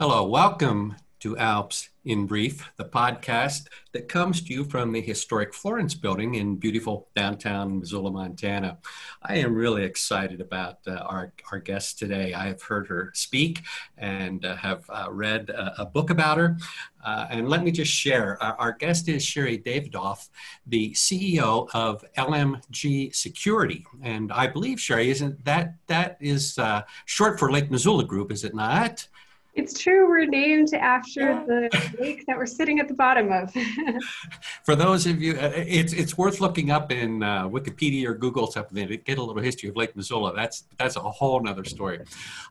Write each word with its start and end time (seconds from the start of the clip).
Hello, 0.00 0.24
welcome 0.24 0.96
to 1.18 1.36
Alps 1.36 1.90
in 2.06 2.24
Brief, 2.24 2.72
the 2.78 2.86
podcast 2.86 3.66
that 3.92 4.08
comes 4.08 4.40
to 4.40 4.54
you 4.54 4.64
from 4.64 4.92
the 4.92 5.02
historic 5.02 5.52
Florence 5.52 5.94
building 5.94 6.36
in 6.36 6.56
beautiful 6.56 7.08
downtown 7.14 7.80
Missoula, 7.80 8.10
Montana. 8.10 8.78
I 9.22 9.36
am 9.36 9.54
really 9.54 9.84
excited 9.84 10.40
about 10.40 10.78
uh, 10.86 10.92
our, 10.92 11.34
our 11.52 11.58
guest 11.58 11.98
today. 11.98 12.32
I 12.32 12.46
have 12.46 12.62
heard 12.62 12.86
her 12.86 13.10
speak 13.12 13.60
and 13.98 14.42
uh, 14.46 14.56
have 14.56 14.88
uh, 14.88 15.08
read 15.10 15.50
a, 15.50 15.82
a, 15.82 15.84
book 15.84 16.08
about 16.08 16.38
her. 16.38 16.56
Uh, 17.04 17.26
and 17.28 17.50
let 17.50 17.62
me 17.62 17.70
just 17.70 17.92
share 17.92 18.42
our, 18.42 18.54
our, 18.54 18.72
guest 18.72 19.06
is 19.06 19.22
Sherri 19.22 19.58
Davidoff, 19.58 20.30
the 20.66 20.92
CEO 20.92 21.68
of 21.74 22.02
LMG 22.16 23.14
Security. 23.14 23.84
And 24.02 24.32
I 24.32 24.46
believe, 24.46 24.80
Sherri, 24.80 25.10
isn't 25.10 25.44
that 25.44 25.74
that 25.88 26.16
is 26.20 26.56
uh, 26.56 26.84
short 27.04 27.38
for 27.38 27.52
Lake 27.52 27.70
Missoula 27.70 28.04
Group, 28.04 28.32
is 28.32 28.44
it 28.44 28.54
not? 28.54 29.06
It's 29.54 29.78
true. 29.78 30.08
We're 30.08 30.26
named 30.26 30.72
after 30.74 31.44
the 31.46 31.68
lake 32.00 32.24
that 32.26 32.36
we're 32.36 32.46
sitting 32.46 32.78
at 32.78 32.86
the 32.86 32.94
bottom 32.94 33.32
of. 33.32 33.52
For 34.64 34.76
those 34.76 35.06
of 35.06 35.20
you, 35.20 35.32
uh, 35.34 35.52
it's 35.54 35.92
it's 35.92 36.16
worth 36.16 36.40
looking 36.40 36.70
up 36.70 36.92
in 36.92 37.22
uh, 37.22 37.48
Wikipedia 37.48 38.06
or 38.06 38.14
Google 38.14 38.46
something 38.46 38.86
to 38.86 38.96
get 38.96 39.18
a 39.18 39.22
little 39.22 39.42
history 39.42 39.68
of 39.68 39.76
Lake 39.76 39.96
Missoula. 39.96 40.34
That's 40.34 40.64
that's 40.78 40.96
a 40.96 41.00
whole 41.00 41.46
other 41.48 41.64
story. 41.64 42.00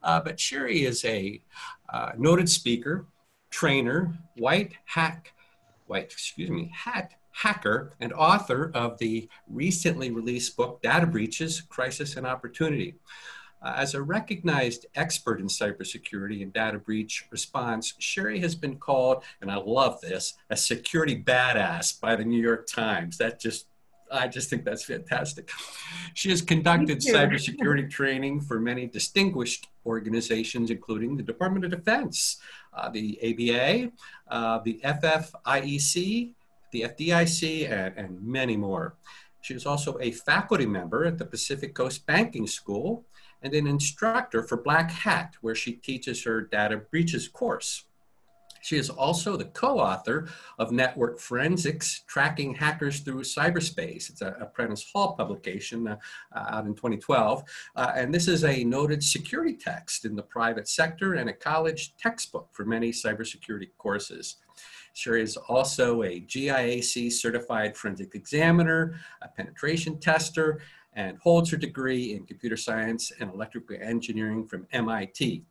Uh, 0.03 0.19
but 0.19 0.39
Sherri 0.39 0.85
is 0.85 1.05
a 1.05 1.41
uh, 1.91 2.11
noted 2.17 2.49
speaker, 2.49 3.05
trainer, 3.49 4.13
white 4.37 4.73
hack, 4.85 5.33
white 5.87 6.11
excuse 6.11 6.49
me, 6.49 6.71
hat 6.75 7.13
hacker, 7.31 7.93
and 8.01 8.11
author 8.11 8.71
of 8.73 8.97
the 8.97 9.29
recently 9.47 10.11
released 10.11 10.57
book 10.57 10.81
Data 10.81 11.07
Breaches: 11.07 11.61
Crisis 11.61 12.17
and 12.17 12.27
Opportunity. 12.27 12.95
Uh, 13.61 13.73
as 13.75 13.93
a 13.93 14.01
recognized 14.01 14.85
expert 14.95 15.39
in 15.39 15.47
cybersecurity 15.47 16.41
and 16.41 16.53
data 16.53 16.77
breach 16.77 17.25
response, 17.29 17.93
Sherri 17.99 18.39
has 18.39 18.55
been 18.55 18.77
called, 18.77 19.23
and 19.41 19.51
I 19.51 19.57
love 19.57 19.99
this, 19.99 20.35
a 20.49 20.55
security 20.55 21.21
badass 21.21 21.99
by 21.99 22.15
the 22.15 22.23
New 22.23 22.41
York 22.41 22.67
Times. 22.67 23.17
That 23.17 23.39
just 23.39 23.65
I 24.11 24.27
just 24.27 24.49
think 24.49 24.65
that's 24.65 24.85
fantastic. 24.85 25.51
She 26.13 26.29
has 26.31 26.41
conducted 26.41 26.99
cybersecurity 26.99 27.89
training 27.89 28.41
for 28.41 28.59
many 28.59 28.87
distinguished 28.87 29.67
organizations, 29.85 30.71
including 30.71 31.15
the 31.15 31.23
Department 31.23 31.65
of 31.65 31.71
Defense, 31.71 32.37
uh, 32.73 32.89
the 32.89 33.19
ABA, 33.21 33.91
uh, 34.29 34.59
the 34.63 34.79
FFIEC, 34.83 36.33
the 36.71 36.81
FDIC, 36.81 37.71
and, 37.71 37.97
and 37.97 38.21
many 38.21 38.57
more. 38.57 38.95
She 39.41 39.53
is 39.53 39.65
also 39.65 39.97
a 40.01 40.11
faculty 40.11 40.65
member 40.65 41.05
at 41.05 41.17
the 41.17 41.25
Pacific 41.25 41.73
Coast 41.73 42.05
Banking 42.05 42.47
School 42.47 43.05
and 43.41 43.53
an 43.53 43.67
instructor 43.67 44.43
for 44.43 44.57
Black 44.57 44.91
Hat, 44.91 45.35
where 45.41 45.55
she 45.55 45.73
teaches 45.73 46.23
her 46.23 46.41
data 46.41 46.77
breaches 46.77 47.27
course. 47.27 47.85
She 48.61 48.77
is 48.77 48.89
also 48.89 49.37
the 49.37 49.45
co-author 49.45 50.27
of 50.57 50.71
Network 50.71 51.19
Forensics, 51.19 52.01
Tracking 52.07 52.53
Hackers 52.53 52.99
Through 53.01 53.21
Cyberspace. 53.21 54.09
It's 54.09 54.21
a, 54.21 54.49
Prentice 54.53 54.91
Hall 54.91 55.13
publication 55.13 55.87
uh, 55.87 55.97
uh, 56.35 56.45
out 56.49 56.65
in 56.65 56.75
2012. 56.75 57.43
Uh, 57.75 57.91
and 57.95 58.13
this 58.13 58.27
is 58.27 58.43
a 58.43 58.63
noted 58.63 59.03
security 59.03 59.53
text 59.53 60.05
in 60.05 60.15
the 60.15 60.23
private 60.23 60.67
sector 60.67 61.13
and 61.13 61.29
a 61.29 61.33
college 61.33 61.95
textbook 61.97 62.49
for 62.51 62.65
many 62.65 62.91
cybersecurity 62.91 63.69
courses. 63.77 64.37
Sherri 64.93 65.21
is 65.21 65.37
also 65.37 66.03
a 66.03 66.19
GIAC 66.19 67.11
certified 67.11 67.77
forensic 67.77 68.15
examiner, 68.15 68.99
a 69.21 69.29
penetration 69.29 69.99
tester, 69.99 70.59
and 70.99 71.17
holds 71.19 71.49
her 71.49 71.55
degree 71.55 72.13
in 72.13 72.25
computer 72.25 72.57
science 72.57 73.13
and 73.21 73.31
electrical 73.33 73.77
engineering 73.79 74.45
from 74.45 74.67
MIT. 74.73 75.45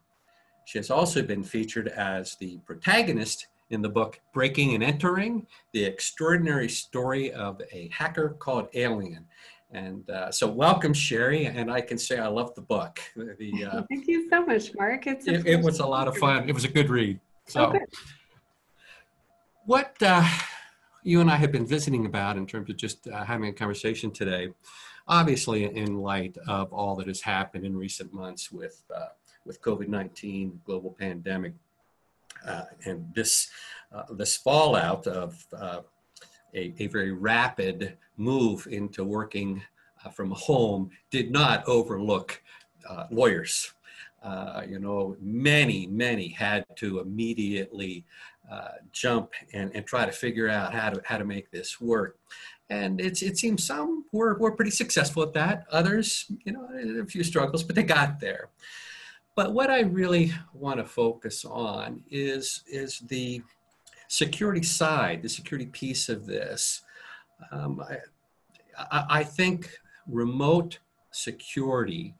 She 0.66 0.78
has 0.78 0.91
also 0.91 1.22
been 1.22 1.42
featured 1.42 1.88
as 1.88 2.36
the 2.36 2.59
protagonist 2.66 3.47
in 3.70 3.81
the 3.81 3.88
book 3.88 4.20
Breaking 4.34 4.75
and 4.75 4.84
Entering, 4.84 5.47
the 5.72 5.82
extraordinary 5.82 6.69
story 6.69 7.32
of 7.32 7.62
a 7.72 7.88
hacker 7.91 8.36
called 8.38 8.69
Alien. 8.75 9.25
And 9.70 10.09
uh, 10.10 10.31
so, 10.31 10.47
welcome, 10.47 10.92
Sherri. 10.92 11.47
And 11.47 11.70
I 11.70 11.80
can 11.80 11.97
say 11.97 12.19
I 12.19 12.26
love 12.26 12.54
the 12.54 12.60
book. 12.60 13.00
The, 13.16 13.65
uh, 13.65 13.82
Thank 13.91 14.06
you 14.06 14.28
so 14.28 14.44
much, 14.44 14.75
Mark. 14.75 15.06
It's 15.06 15.26
it, 15.26 15.47
it, 15.47 15.60
was 15.62 15.80
a 15.80 15.86
lot 15.86 16.09
of 16.09 16.16
fun. 16.19 16.47
It 16.47 16.53
was 16.53 16.65
a 16.65 16.69
good 16.69 16.91
read. 16.91 17.20
So, 17.47 17.66
oh, 17.66 17.72
good. 17.72 17.82
what 19.65 19.97
uh, 20.03 20.28
you 21.04 21.22
and 21.22 21.30
I 21.30 21.36
have 21.36 21.53
been 21.53 21.66
visiting 21.66 22.04
about 22.04 22.36
in 22.36 22.47
terms 22.47 22.69
of 22.69 22.76
just 22.76 23.09
uh, 23.09 23.25
having 23.25 23.48
a 23.48 23.53
conversation 23.53 24.10
today 24.10 24.53
obviously 25.09 25.65
in 25.65 25.97
light 25.97 26.37
of 26.47 26.73
all 26.73 26.95
that 26.97 27.09
has 27.09 27.23
happened 27.23 27.65
in 27.65 27.77
recent 27.77 28.13
months 28.13 28.53
with, 28.53 28.83
uh, 28.95 29.09
with 29.45 29.61
COVID-19, 29.63 30.59
global 30.65 30.95
pandemic, 30.99 31.55
uh, 32.47 32.65
and 32.85 33.13
this, 33.15 33.49
uh, 33.93 34.05
this 34.13 34.37
fallout 34.37 35.07
of 35.07 35.45
uh, 35.59 35.81
a, 36.55 36.75
a, 36.79 36.87
very 36.87 37.13
rapid 37.13 37.97
move 38.17 38.69
into 38.71 39.03
working 39.05 39.63
uh, 40.05 40.11
from 40.11 40.31
home 40.31 40.91
did 41.11 41.31
not 41.33 41.67
overlook 41.67 42.41
uh, 42.89 43.07
lawyers. 43.11 43.73
you 44.69 44.79
know, 44.79 45.17
many, 45.21 45.87
many 45.87 46.29
had 46.29 46.65
to 46.77 47.01
immediately 47.01 48.05
jump 48.93 49.33
and, 49.53 49.75
and 49.75 49.87
try 49.87 50.07
to 50.07 50.13
figure 50.13 50.49
out 50.49 50.73
how 50.73 50.91
to, 50.91 51.03
how 51.05 51.19
to 51.19 51.25
make 51.25 51.51
this 51.51 51.81
work 51.81 52.19
and 52.71 53.01
it's, 53.01 53.23
it 53.23 53.39
seems 53.39 53.65
some 53.65 54.05
were, 54.12 54.37
were 54.39 54.53
pretty 54.53 54.71
successful 54.71 55.23
at 55.23 55.33
that. 55.33 55.65
Others, 55.71 56.31
you 56.45 56.53
know, 56.53 56.69
a 57.01 57.06
few 57.06 57.25
struggles, 57.25 57.62
but 57.62 57.75
they 57.75 57.83
got 57.83 58.21
there. 58.21 58.51
But 59.34 59.55
what 59.55 59.71
I 59.71 59.81
really 59.81 60.33
want 60.53 60.78
to 60.78 60.84
focus 60.84 61.45
on 61.45 62.03
is, 62.11 62.65
is 62.67 63.01
the 63.01 63.43
security 64.09 64.62
side, 64.62 65.23
the 65.23 65.28
security 65.28 65.67
piece 65.67 66.09
of 66.09 66.27
this. 66.27 66.83
Um, 67.53 67.83
I, 68.91 69.05
I, 69.09 69.25
think 69.25 69.71
remote 70.09 70.81
security 71.12 72.15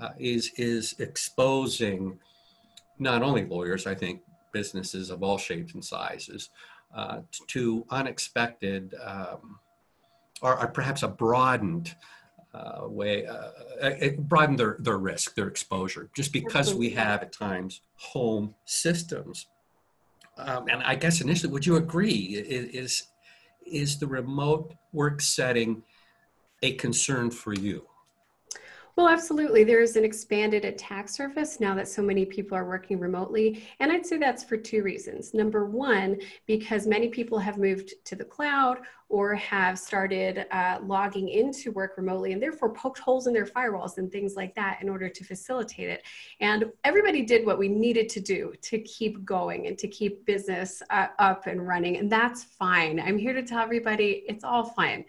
uh, 0.00 0.10
is, 0.18 0.52
is 0.56 0.94
exposing 1.00 2.18
not 3.00 3.22
only 3.22 3.46
lawyers, 3.46 3.86
I 3.86 3.94
think 3.94 4.20
businesses 4.52 5.10
of 5.10 5.22
all 5.22 5.38
shapes 5.38 5.74
and 5.74 5.84
sizes, 5.84 6.50
uh, 6.94 7.20
to 7.48 7.84
unexpected 7.90 8.94
um, 9.04 9.58
or, 10.42 10.58
or 10.58 10.68
perhaps 10.68 11.02
a 11.02 11.08
broadened 11.08 11.94
uh, 12.52 12.80
way, 12.82 13.26
uh, 13.26 13.50
it 13.80 14.28
broadened 14.28 14.58
their, 14.58 14.76
their 14.80 14.98
risk, 14.98 15.34
their 15.34 15.48
exposure, 15.48 16.10
just 16.16 16.32
because 16.32 16.74
we 16.74 16.90
have 16.90 17.22
at 17.22 17.32
times 17.32 17.80
home 17.96 18.54
systems. 18.64 19.46
Um, 20.36 20.66
and 20.68 20.82
I 20.82 20.94
guess 20.94 21.20
initially, 21.20 21.52
would 21.52 21.66
you 21.66 21.76
agree? 21.76 22.14
Is, 22.14 23.04
is 23.66 23.98
the 23.98 24.06
remote 24.06 24.74
work 24.92 25.20
setting 25.20 25.82
a 26.62 26.72
concern 26.72 27.30
for 27.30 27.52
you? 27.52 27.86
Well, 29.00 29.08
absolutely. 29.08 29.64
There 29.64 29.80
is 29.80 29.96
an 29.96 30.04
expanded 30.04 30.66
attack 30.66 31.08
surface 31.08 31.58
now 31.58 31.74
that 31.74 31.88
so 31.88 32.02
many 32.02 32.26
people 32.26 32.54
are 32.54 32.66
working 32.66 33.00
remotely. 33.00 33.66
And 33.80 33.90
I'd 33.90 34.04
say 34.04 34.18
that's 34.18 34.44
for 34.44 34.58
two 34.58 34.82
reasons. 34.82 35.32
Number 35.32 35.64
one, 35.64 36.20
because 36.46 36.86
many 36.86 37.08
people 37.08 37.38
have 37.38 37.56
moved 37.56 37.94
to 38.04 38.14
the 38.14 38.26
cloud 38.26 38.80
or 39.10 39.34
have 39.34 39.76
started 39.76 40.46
uh, 40.52 40.78
logging 40.84 41.28
into 41.28 41.72
work 41.72 41.96
remotely 41.96 42.32
and 42.32 42.40
therefore 42.40 42.72
poked 42.72 43.00
holes 43.00 43.26
in 43.26 43.32
their 43.32 43.44
firewalls 43.44 43.98
and 43.98 44.10
things 44.10 44.36
like 44.36 44.54
that 44.54 44.78
in 44.80 44.88
order 44.88 45.08
to 45.08 45.24
facilitate 45.24 45.88
it. 45.88 46.04
And 46.38 46.66
everybody 46.84 47.22
did 47.22 47.44
what 47.44 47.58
we 47.58 47.66
needed 47.68 48.08
to 48.10 48.20
do 48.20 48.52
to 48.62 48.78
keep 48.82 49.24
going 49.24 49.66
and 49.66 49.76
to 49.78 49.88
keep 49.88 50.24
business 50.26 50.80
uh, 50.90 51.08
up 51.18 51.48
and 51.48 51.66
running. 51.66 51.96
And 51.96 52.10
that's 52.10 52.44
fine. 52.44 53.00
I'm 53.00 53.18
here 53.18 53.32
to 53.32 53.42
tell 53.42 53.58
everybody 53.58 54.22
it's 54.28 54.44
all 54.44 54.64
fine. 54.64 55.04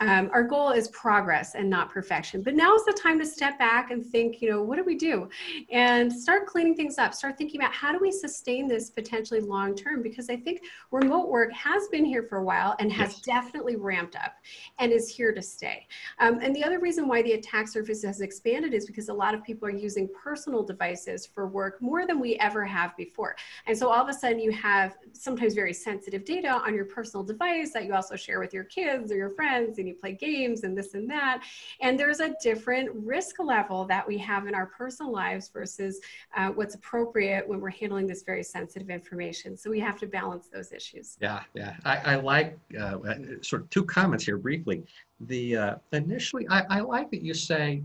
Um, 0.00 0.28
our 0.34 0.44
goal 0.44 0.72
is 0.72 0.88
progress 0.88 1.54
and 1.54 1.70
not 1.70 1.90
perfection. 1.90 2.42
But 2.42 2.54
now 2.54 2.74
is 2.74 2.84
the 2.84 2.92
time 2.92 3.18
to 3.20 3.26
step 3.36 3.58
back 3.58 3.90
and 3.90 4.04
think, 4.04 4.40
you 4.40 4.50
know, 4.50 4.62
what 4.62 4.76
do 4.76 4.84
we 4.84 4.94
do? 4.94 5.28
And 5.70 6.10
start 6.10 6.46
cleaning 6.46 6.74
things 6.74 6.96
up, 6.96 7.12
start 7.12 7.36
thinking 7.36 7.60
about 7.60 7.74
how 7.74 7.92
do 7.92 7.98
we 7.98 8.10
sustain 8.10 8.66
this 8.66 8.88
potentially 8.88 9.40
long 9.40 9.74
term? 9.76 10.02
Because 10.02 10.30
I 10.30 10.36
think 10.36 10.62
remote 10.90 11.28
work 11.28 11.52
has 11.52 11.86
been 11.88 12.04
here 12.04 12.22
for 12.22 12.38
a 12.38 12.44
while 12.44 12.74
and 12.78 12.90
has 12.92 13.12
yes. 13.12 13.20
definitely 13.20 13.76
ramped 13.76 14.16
up 14.16 14.36
and 14.78 14.90
is 14.90 15.08
here 15.08 15.32
to 15.34 15.42
stay. 15.42 15.86
Um, 16.18 16.38
and 16.40 16.56
the 16.56 16.64
other 16.64 16.78
reason 16.78 17.08
why 17.08 17.20
the 17.22 17.32
attack 17.32 17.68
surface 17.68 18.02
has 18.04 18.22
expanded 18.22 18.72
is 18.72 18.86
because 18.86 19.10
a 19.10 19.14
lot 19.14 19.34
of 19.34 19.44
people 19.44 19.68
are 19.68 19.72
using 19.72 20.08
personal 20.08 20.62
devices 20.62 21.26
for 21.26 21.46
work 21.46 21.82
more 21.82 22.06
than 22.06 22.18
we 22.18 22.36
ever 22.36 22.64
have 22.64 22.96
before. 22.96 23.36
And 23.66 23.76
so 23.76 23.90
all 23.90 24.02
of 24.02 24.08
a 24.08 24.14
sudden 24.14 24.38
you 24.38 24.52
have 24.52 24.96
sometimes 25.12 25.52
very 25.52 25.74
sensitive 25.74 26.24
data 26.24 26.48
on 26.48 26.74
your 26.74 26.86
personal 26.86 27.22
device 27.22 27.72
that 27.74 27.84
you 27.84 27.92
also 27.92 28.16
share 28.16 28.40
with 28.40 28.54
your 28.54 28.64
kids 28.64 29.12
or 29.12 29.16
your 29.16 29.30
friends 29.30 29.78
and 29.78 29.86
you 29.86 29.94
play 29.94 30.12
games 30.12 30.62
and 30.62 30.76
this 30.76 30.94
and 30.94 31.10
that. 31.10 31.42
And 31.82 32.00
there's 32.00 32.20
a 32.20 32.34
different 32.40 32.88
risk 32.94 33.25
level 33.38 33.84
that 33.86 34.06
we 34.06 34.18
have 34.18 34.46
in 34.46 34.54
our 34.54 34.66
personal 34.66 35.12
lives 35.12 35.48
versus 35.48 36.00
uh, 36.36 36.48
what's 36.48 36.74
appropriate 36.74 37.46
when 37.46 37.60
we're 37.60 37.70
handling 37.70 38.06
this 38.06 38.22
very 38.22 38.42
sensitive 38.42 38.90
information. 38.90 39.56
So 39.56 39.70
we 39.70 39.80
have 39.80 39.98
to 40.00 40.06
balance 40.06 40.48
those 40.52 40.72
issues. 40.72 41.16
Yeah, 41.20 41.42
yeah. 41.54 41.74
I, 41.84 41.96
I 42.12 42.14
like 42.16 42.58
uh, 42.78 42.98
sort 43.42 43.62
of 43.62 43.70
two 43.70 43.84
comments 43.84 44.24
here 44.24 44.38
briefly. 44.38 44.82
The 45.20 45.56
uh, 45.56 45.74
initially, 45.92 46.46
I, 46.48 46.64
I 46.68 46.80
like 46.80 47.10
that 47.10 47.22
you 47.22 47.34
say 47.34 47.82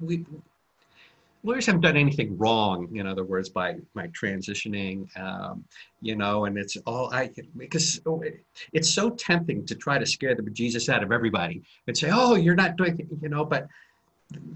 we 0.00 0.24
lawyers 1.44 1.66
haven't 1.66 1.82
done 1.82 1.96
anything 1.96 2.36
wrong, 2.38 2.88
in 2.96 3.06
other 3.06 3.22
words, 3.22 3.48
by 3.48 3.76
by 3.94 4.08
transitioning, 4.08 5.06
um, 5.18 5.64
you 6.00 6.16
know, 6.16 6.46
and 6.46 6.58
it's 6.58 6.76
all 6.86 7.12
I 7.12 7.30
because 7.56 8.00
it's 8.72 8.90
so 8.90 9.10
tempting 9.10 9.64
to 9.66 9.74
try 9.74 9.98
to 9.98 10.06
scare 10.06 10.34
the 10.34 10.42
bejesus 10.42 10.88
out 10.88 11.02
of 11.02 11.12
everybody 11.12 11.62
and 11.86 11.96
say, 11.96 12.10
oh, 12.12 12.34
you're 12.34 12.56
not 12.56 12.76
doing, 12.76 13.06
you 13.20 13.28
know, 13.28 13.44
but 13.44 13.68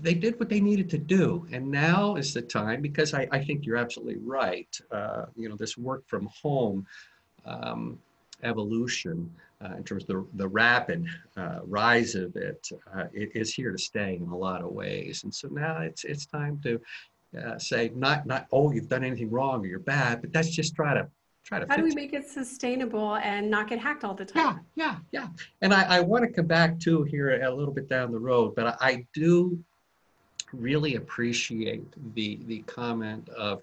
they 0.00 0.15
did 0.15 0.38
what 0.38 0.49
they 0.49 0.61
needed 0.61 0.88
to 0.91 0.99
do, 0.99 1.47
and 1.53 1.70
now 1.70 2.17
is 2.17 2.32
the 2.32 2.43
time 2.43 2.81
because 2.81 3.15
I, 3.15 3.29
I 3.31 3.44
think 3.44 3.67
you're 3.67 3.76
absolutely 3.76 4.19
right. 4.19 4.69
Uh, 4.91 5.26
you 5.37 5.49
know, 5.49 5.56
this 5.56 5.76
work 5.76 6.06
from 6.06 6.29
home 6.43 6.87
um, 7.44 7.99
evolution 8.43 9.31
uh, 9.65 9.75
in 9.76 9.85
terms 9.85 10.05
of 10.05 10.09
the, 10.09 10.26
the 10.35 10.49
rapid 10.49 11.06
uh, 11.37 11.61
rise 11.65 12.15
of 12.15 12.37
it, 12.37 12.69
uh, 12.94 13.05
it 13.12 13.31
is 13.35 13.53
here 13.53 13.73
to 13.73 13.79
stay 13.79 14.17
in 14.17 14.29
a 14.29 14.37
lot 14.37 14.62
of 14.62 14.70
ways. 14.70 15.25
And 15.25 15.35
so 15.35 15.49
now 15.49 15.79
it's 15.79 16.05
it's 16.05 16.26
time 16.26 16.61
to 16.62 16.81
uh, 17.38 17.59
say 17.59 17.91
not 17.94 18.26
not 18.26 18.47
oh 18.53 18.70
you've 18.70 18.88
done 18.88 19.05
anything 19.05 19.31
wrong 19.31 19.61
or 19.61 19.67
you're 19.67 19.81
bad, 19.81 20.23
but 20.23 20.31
let's 20.35 20.50
just 20.50 20.75
try 20.75 20.94
to 20.94 21.09
try 21.49 21.61
to. 21.61 21.67
How 21.69 21.77
do 21.77 21.83
we 21.83 21.95
make 21.95 22.12
it 22.12 22.29
sustainable 22.29 23.17
and 23.17 23.50
not 23.50 23.69
get 23.69 23.79
hacked 23.79 24.05
all 24.05 24.15
the 24.15 24.25
time? 24.25 24.61
Yeah, 24.75 24.97
yeah, 25.12 25.23
yeah. 25.23 25.29
And 25.62 25.73
I, 25.73 25.99
I 25.99 26.00
want 26.00 26.25
to 26.25 26.31
come 26.31 26.47
back 26.47 26.79
to 26.81 27.03
here 27.05 27.43
a 27.43 27.55
little 27.55 27.73
bit 27.73 27.89
down 27.89 28.12
the 28.12 28.19
road, 28.19 28.55
but 28.55 28.67
I, 28.67 28.77
I 28.81 29.06
do 29.15 29.59
really 30.53 30.97
appreciate 30.97 31.85
the 32.15 32.39
the 32.47 32.61
comment 32.62 33.29
of 33.31 33.62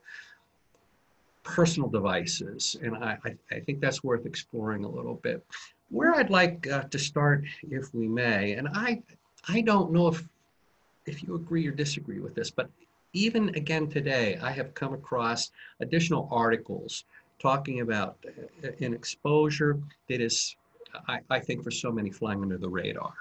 personal 1.44 1.88
devices, 1.88 2.76
and 2.82 2.96
I, 2.98 3.18
I, 3.24 3.36
I 3.52 3.60
think 3.60 3.80
that's 3.80 4.04
worth 4.04 4.26
exploring 4.26 4.84
a 4.84 4.90
little 4.90 5.16
bit 5.16 5.46
where 5.90 6.16
I'd 6.16 6.31
like 6.31 6.68
uh, 6.68 6.84
to 6.84 6.98
start, 6.98 7.44
if 7.70 7.94
we 7.94 8.08
may, 8.08 8.54
and 8.54 8.68
I, 8.74 9.04
I 9.48 9.62
don't 9.62 9.92
know 9.92 10.08
if, 10.08 10.24
if 11.06 11.22
you 11.22 11.36
agree 11.36 11.68
or 11.68 11.72
disagree 11.72 12.20
with 12.20 12.34
this, 12.34 12.50
but 12.50 12.70
even 13.14 13.50
again 13.50 13.88
today, 13.88 14.38
I 14.42 14.52
have 14.52 14.74
come 14.74 14.94
across 14.94 15.52
additional 15.80 16.28
articles 16.31 17.06
talking 17.40 17.82
about 17.82 18.18
uh, 18.64 18.70
an 18.80 18.94
exposure 18.94 19.80
that 20.10 20.22
is, 20.22 20.56
I, 21.08 21.20
I 21.30 21.40
think, 21.40 21.64
for 21.64 21.72
so 21.72 21.92
many 21.92 22.12
flying 22.12 22.42
under 22.42 22.58
the 22.58 22.70
radar. 22.70 23.14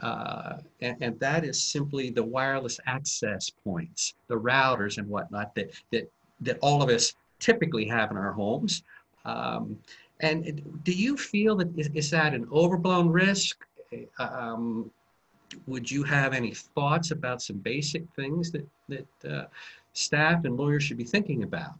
Uh, 0.00 0.58
and, 0.82 0.96
and, 1.00 1.20
that 1.20 1.42
is 1.42 1.58
simply 1.58 2.10
the 2.10 2.22
wireless 2.22 2.78
access 2.84 3.48
points, 3.48 4.12
the 4.28 4.38
routers 4.38 4.98
and 4.98 5.08
whatnot 5.08 5.54
that, 5.54 5.70
that, 5.90 6.10
that 6.42 6.58
all 6.60 6.82
of 6.82 6.90
us 6.90 7.14
typically 7.38 7.86
have 7.86 8.10
in 8.10 8.18
our 8.18 8.32
homes. 8.32 8.82
Um, 9.24 9.78
and 10.20 10.80
do 10.84 10.92
you 10.92 11.16
feel 11.16 11.56
that 11.56 11.68
is, 11.78 11.88
is 11.94 12.10
that 12.10 12.34
an 12.34 12.46
overblown 12.52 13.08
risk? 13.08 13.64
Um, 14.18 14.90
would 15.66 15.90
you 15.90 16.02
have 16.02 16.32
any 16.32 16.52
thoughts 16.52 17.10
about 17.10 17.42
some 17.42 17.56
basic 17.56 18.02
things 18.14 18.50
that 18.50 18.66
that 18.88 19.06
uh, 19.28 19.44
staff 19.92 20.44
and 20.44 20.56
lawyers 20.56 20.82
should 20.82 20.96
be 20.96 21.04
thinking 21.04 21.42
about? 21.42 21.74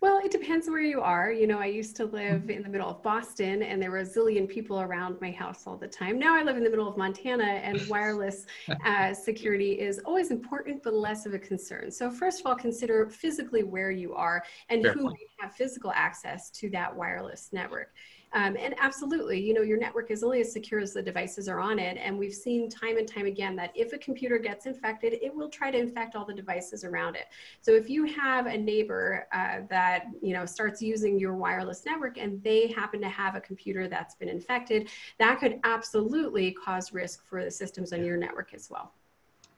Well, 0.00 0.20
it 0.24 0.30
depends 0.30 0.68
where 0.68 0.80
you 0.80 1.00
are. 1.00 1.32
You 1.32 1.48
know, 1.48 1.58
I 1.58 1.66
used 1.66 1.96
to 1.96 2.04
live 2.04 2.50
in 2.50 2.62
the 2.62 2.68
middle 2.68 2.88
of 2.88 3.02
Boston 3.02 3.64
and 3.64 3.82
there 3.82 3.90
were 3.90 3.98
a 3.98 4.04
zillion 4.04 4.48
people 4.48 4.80
around 4.80 5.20
my 5.20 5.32
house 5.32 5.66
all 5.66 5.76
the 5.76 5.88
time. 5.88 6.20
Now 6.20 6.36
I 6.36 6.44
live 6.44 6.56
in 6.56 6.62
the 6.62 6.70
middle 6.70 6.86
of 6.86 6.96
Montana 6.96 7.42
and 7.42 7.84
wireless 7.88 8.46
uh, 8.84 9.12
security 9.12 9.72
is 9.72 9.98
always 10.04 10.30
important, 10.30 10.84
but 10.84 10.94
less 10.94 11.26
of 11.26 11.34
a 11.34 11.38
concern. 11.38 11.90
So, 11.90 12.12
first 12.12 12.38
of 12.40 12.46
all, 12.46 12.54
consider 12.54 13.08
physically 13.10 13.64
where 13.64 13.90
you 13.90 14.14
are 14.14 14.44
and 14.68 14.84
Fair 14.84 14.92
who 14.92 15.02
point. 15.02 15.14
might 15.14 15.44
have 15.44 15.56
physical 15.56 15.90
access 15.92 16.50
to 16.50 16.70
that 16.70 16.94
wireless 16.94 17.48
network. 17.52 17.92
Um, 18.32 18.56
and 18.58 18.74
absolutely, 18.78 19.40
you 19.40 19.54
know, 19.54 19.62
your 19.62 19.78
network 19.78 20.10
is 20.10 20.22
only 20.22 20.40
as 20.40 20.52
secure 20.52 20.80
as 20.80 20.92
the 20.92 21.02
devices 21.02 21.48
are 21.48 21.60
on 21.60 21.78
it. 21.78 21.96
And 21.98 22.18
we've 22.18 22.34
seen 22.34 22.68
time 22.68 22.98
and 22.98 23.08
time 23.08 23.26
again 23.26 23.56
that 23.56 23.72
if 23.74 23.92
a 23.92 23.98
computer 23.98 24.38
gets 24.38 24.66
infected, 24.66 25.14
it 25.22 25.34
will 25.34 25.48
try 25.48 25.70
to 25.70 25.78
infect 25.78 26.14
all 26.14 26.24
the 26.24 26.34
devices 26.34 26.84
around 26.84 27.16
it. 27.16 27.26
So 27.60 27.72
if 27.72 27.88
you 27.88 28.04
have 28.04 28.46
a 28.46 28.56
neighbor 28.56 29.26
uh, 29.32 29.60
that, 29.70 30.06
you 30.20 30.34
know, 30.34 30.44
starts 30.44 30.82
using 30.82 31.18
your 31.18 31.34
wireless 31.34 31.86
network 31.86 32.18
and 32.18 32.42
they 32.42 32.66
happen 32.68 33.00
to 33.00 33.08
have 33.08 33.34
a 33.34 33.40
computer 33.40 33.88
that's 33.88 34.14
been 34.14 34.28
infected, 34.28 34.88
that 35.18 35.40
could 35.40 35.60
absolutely 35.64 36.52
cause 36.52 36.92
risk 36.92 37.24
for 37.26 37.44
the 37.44 37.50
systems 37.50 37.92
on 37.92 38.04
your 38.04 38.16
network 38.16 38.52
as 38.52 38.68
well. 38.70 38.92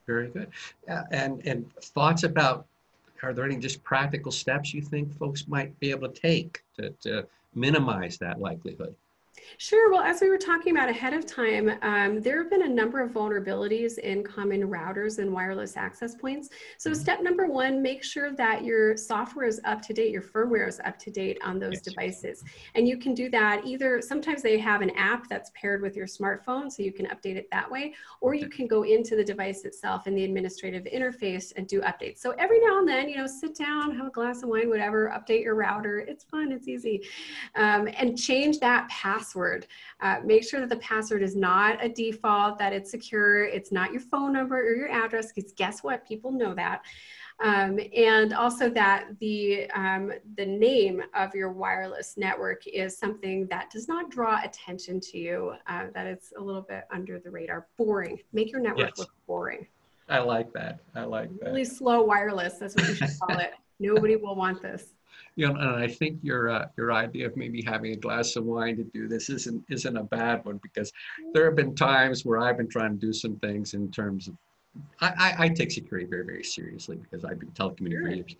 Very 0.07 0.29
good. 0.29 0.49
Uh, 0.89 1.03
and, 1.11 1.45
and 1.45 1.73
thoughts 1.75 2.23
about, 2.23 2.65
are 3.21 3.33
there 3.33 3.45
any 3.45 3.57
just 3.57 3.83
practical 3.83 4.31
steps 4.31 4.73
you 4.73 4.81
think 4.81 5.13
folks 5.17 5.47
might 5.47 5.77
be 5.79 5.91
able 5.91 6.09
to 6.09 6.21
take 6.21 6.63
to, 6.77 6.89
to 7.01 7.27
minimize 7.53 8.17
that 8.19 8.39
likelihood? 8.39 8.95
Sure. 9.57 9.91
Well, 9.91 10.01
as 10.01 10.21
we 10.21 10.29
were 10.29 10.37
talking 10.37 10.75
about 10.75 10.89
ahead 10.89 11.13
of 11.13 11.25
time, 11.25 11.71
um, 11.81 12.21
there 12.21 12.41
have 12.41 12.49
been 12.49 12.63
a 12.63 12.69
number 12.69 13.01
of 13.01 13.11
vulnerabilities 13.11 13.97
in 13.97 14.23
common 14.23 14.67
routers 14.67 15.19
and 15.19 15.31
wireless 15.31 15.77
access 15.77 16.15
points. 16.15 16.49
So, 16.77 16.91
mm-hmm. 16.91 16.99
step 16.99 17.21
number 17.21 17.47
one, 17.47 17.81
make 17.81 18.03
sure 18.03 18.31
that 18.33 18.63
your 18.63 18.95
software 18.97 19.47
is 19.47 19.59
up 19.65 19.81
to 19.83 19.93
date, 19.93 20.11
your 20.11 20.21
firmware 20.21 20.67
is 20.67 20.79
up 20.85 20.97
to 20.99 21.11
date 21.11 21.37
on 21.43 21.59
those 21.59 21.73
yes. 21.73 21.81
devices. 21.81 22.43
And 22.75 22.87
you 22.87 22.97
can 22.97 23.13
do 23.13 23.29
that 23.29 23.65
either, 23.65 24.01
sometimes 24.01 24.41
they 24.41 24.57
have 24.59 24.81
an 24.81 24.91
app 24.91 25.27
that's 25.27 25.51
paired 25.53 25.81
with 25.81 25.95
your 25.95 26.07
smartphone, 26.07 26.71
so 26.71 26.83
you 26.83 26.93
can 26.93 27.07
update 27.07 27.35
it 27.35 27.47
that 27.51 27.69
way, 27.69 27.93
or 28.21 28.33
you 28.33 28.47
can 28.47 28.67
go 28.67 28.83
into 28.83 29.15
the 29.15 29.23
device 29.23 29.65
itself 29.65 30.07
in 30.07 30.15
the 30.15 30.23
administrative 30.23 30.83
interface 30.85 31.51
and 31.55 31.67
do 31.67 31.81
updates. 31.81 32.19
So, 32.19 32.31
every 32.31 32.59
now 32.59 32.79
and 32.79 32.87
then, 32.87 33.09
you 33.09 33.17
know, 33.17 33.27
sit 33.27 33.55
down, 33.55 33.95
have 33.95 34.07
a 34.07 34.11
glass 34.11 34.43
of 34.43 34.49
wine, 34.49 34.69
whatever, 34.69 35.13
update 35.15 35.43
your 35.43 35.55
router. 35.55 35.99
It's 35.99 36.23
fun, 36.23 36.51
it's 36.51 36.67
easy. 36.67 37.03
Um, 37.55 37.87
and 37.97 38.17
change 38.17 38.59
that 38.59 38.87
password 38.89 39.40
password. 39.41 39.67
Uh, 40.01 40.17
make 40.25 40.47
sure 40.47 40.59
that 40.59 40.69
the 40.69 40.77
password 40.77 41.23
is 41.23 41.35
not 41.35 41.83
a 41.83 41.89
default, 41.89 42.57
that 42.59 42.73
it's 42.73 42.91
secure, 42.91 43.45
it's 43.45 43.71
not 43.71 43.91
your 43.91 44.01
phone 44.01 44.33
number 44.33 44.57
or 44.57 44.75
your 44.75 44.89
address, 44.89 45.31
because 45.31 45.51
guess 45.53 45.83
what? 45.83 46.07
People 46.07 46.31
know 46.31 46.53
that. 46.53 46.81
Um, 47.43 47.79
and 47.95 48.33
also 48.33 48.69
that 48.69 49.07
the, 49.19 49.69
um, 49.71 50.11
the 50.37 50.45
name 50.45 51.01
of 51.15 51.33
your 51.33 51.51
wireless 51.51 52.13
network 52.15 52.67
is 52.67 52.97
something 52.97 53.47
that 53.47 53.71
does 53.71 53.87
not 53.87 54.11
draw 54.11 54.39
attention 54.43 54.99
to 54.99 55.17
you, 55.17 55.53
uh, 55.67 55.85
that 55.95 56.05
it's 56.05 56.33
a 56.37 56.41
little 56.41 56.61
bit 56.61 56.83
under 56.91 57.19
the 57.19 57.31
radar. 57.31 57.67
Boring. 57.77 58.19
Make 58.31 58.51
your 58.51 58.61
network 58.61 58.89
yes. 58.89 58.99
look 58.99 59.11
boring. 59.25 59.65
I 60.07 60.19
like 60.19 60.53
that. 60.53 60.79
I 60.93 61.03
like 61.03 61.29
that. 61.39 61.47
Really 61.47 61.65
slow 61.65 62.03
wireless. 62.03 62.55
That's 62.59 62.75
what 62.75 62.87
you 62.87 62.95
should 62.95 63.09
call 63.19 63.39
it. 63.39 63.53
Nobody 63.79 64.15
will 64.15 64.35
want 64.35 64.61
this 64.61 64.93
you 65.41 65.47
know, 65.47 65.55
and 65.55 65.71
I 65.71 65.87
think 65.87 66.19
your 66.21 66.49
uh, 66.49 66.67
your 66.77 66.93
idea 66.93 67.25
of 67.25 67.35
maybe 67.35 67.63
having 67.63 67.93
a 67.93 67.95
glass 67.95 68.35
of 68.35 68.45
wine 68.45 68.77
to 68.77 68.83
do 68.83 69.07
this 69.07 69.27
isn't 69.31 69.63
isn't 69.71 69.97
a 69.97 70.03
bad 70.03 70.45
one 70.45 70.59
because 70.61 70.93
there 71.33 71.45
have 71.45 71.55
been 71.55 71.73
times 71.73 72.23
where 72.23 72.39
I've 72.39 72.57
been 72.57 72.69
trying 72.69 72.91
to 72.91 73.03
do 73.03 73.11
some 73.11 73.37
things 73.37 73.73
in 73.73 73.89
terms 73.89 74.27
of 74.27 74.35
I, 74.99 75.07
I, 75.07 75.45
I 75.45 75.49
take 75.49 75.71
security 75.71 76.07
very 76.07 76.23
very 76.23 76.43
seriously 76.43 76.95
because 76.97 77.25
I've 77.25 77.39
been 77.39 77.49
telecommunications, 77.53 78.29
sure. 78.29 78.37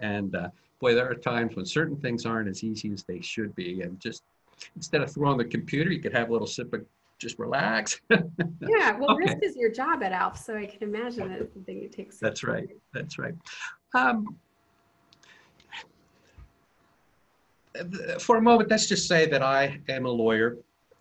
and 0.00 0.36
uh, 0.36 0.48
boy, 0.78 0.94
there 0.94 1.10
are 1.10 1.14
times 1.14 1.56
when 1.56 1.64
certain 1.64 1.96
things 1.96 2.26
aren't 2.26 2.50
as 2.50 2.62
easy 2.62 2.92
as 2.92 3.02
they 3.02 3.22
should 3.22 3.54
be, 3.54 3.80
and 3.80 3.98
just 3.98 4.22
instead 4.76 5.00
of 5.00 5.10
throwing 5.10 5.38
the 5.38 5.46
computer, 5.46 5.90
you 5.90 6.00
could 6.00 6.12
have 6.12 6.28
a 6.28 6.32
little 6.32 6.46
sip 6.46 6.70
of 6.74 6.84
just 7.18 7.38
relax. 7.38 7.98
yeah, 8.10 8.98
well, 8.98 9.12
okay. 9.12 9.24
risk 9.24 9.38
is 9.42 9.56
your 9.56 9.70
job 9.70 10.02
at 10.02 10.12
ALPS, 10.12 10.44
so 10.44 10.54
I 10.54 10.66
can 10.66 10.82
imagine 10.82 11.30
that 11.30 11.40
it's 11.40 11.54
something 11.54 11.80
you 11.80 11.88
take. 11.88 12.14
That's 12.18 12.44
right. 12.44 12.68
That's 12.92 13.18
right. 13.18 13.34
Um, 13.94 14.36
for 18.18 18.36
a 18.36 18.42
moment, 18.42 18.70
let's 18.70 18.86
just 18.86 19.08
say 19.08 19.26
that 19.26 19.42
I 19.42 19.80
am 19.88 20.06
a 20.06 20.10
lawyer. 20.10 20.56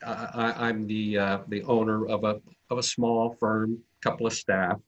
I, 0.06 0.70
am 0.70 0.88
the 0.88 1.18
uh, 1.18 1.38
the 1.48 1.64
owner 1.64 2.08
of 2.08 2.24
a 2.24 2.42
of 2.70 2.78
a 2.78 2.84
small 2.84 3.36
firm, 3.40 3.78
couple 4.02 4.26
of 4.26 4.34
staff, 4.34 4.80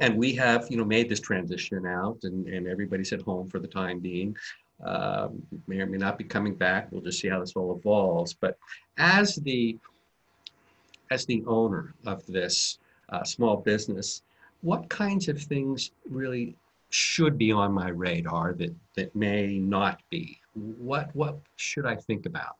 and 0.00 0.16
we 0.16 0.34
have 0.34 0.66
you 0.70 0.76
know 0.76 0.84
made 0.84 1.08
this 1.08 1.20
transition 1.20 1.86
out, 1.86 2.18
and 2.24 2.46
and 2.46 2.66
everybody's 2.66 3.12
at 3.12 3.22
home 3.22 3.48
for 3.48 3.58
the 3.58 3.68
time 3.68 4.00
being. 4.00 4.36
Uh, 4.84 5.28
may 5.66 5.80
or 5.80 5.86
may 5.86 5.96
not 5.96 6.18
be 6.18 6.24
coming 6.24 6.54
back. 6.54 6.92
We'll 6.92 7.00
just 7.00 7.20
see 7.20 7.28
how 7.28 7.40
this 7.40 7.54
all 7.56 7.74
evolves. 7.74 8.34
But 8.34 8.58
as 8.98 9.36
the 9.36 9.78
as 11.10 11.24
the 11.24 11.42
owner 11.46 11.94
of 12.04 12.26
this 12.26 12.78
uh, 13.08 13.24
small 13.24 13.56
business, 13.56 14.22
what 14.60 14.88
kinds 14.90 15.28
of 15.28 15.40
things 15.40 15.92
really 16.10 16.56
should 16.90 17.38
be 17.38 17.52
on 17.52 17.72
my 17.72 17.88
radar 17.88 18.52
that 18.54 18.74
that 18.96 19.16
may 19.16 19.58
not 19.58 20.02
be? 20.10 20.38
What 20.56 21.14
what 21.14 21.38
should 21.56 21.86
I 21.86 21.96
think 21.96 22.26
about? 22.26 22.56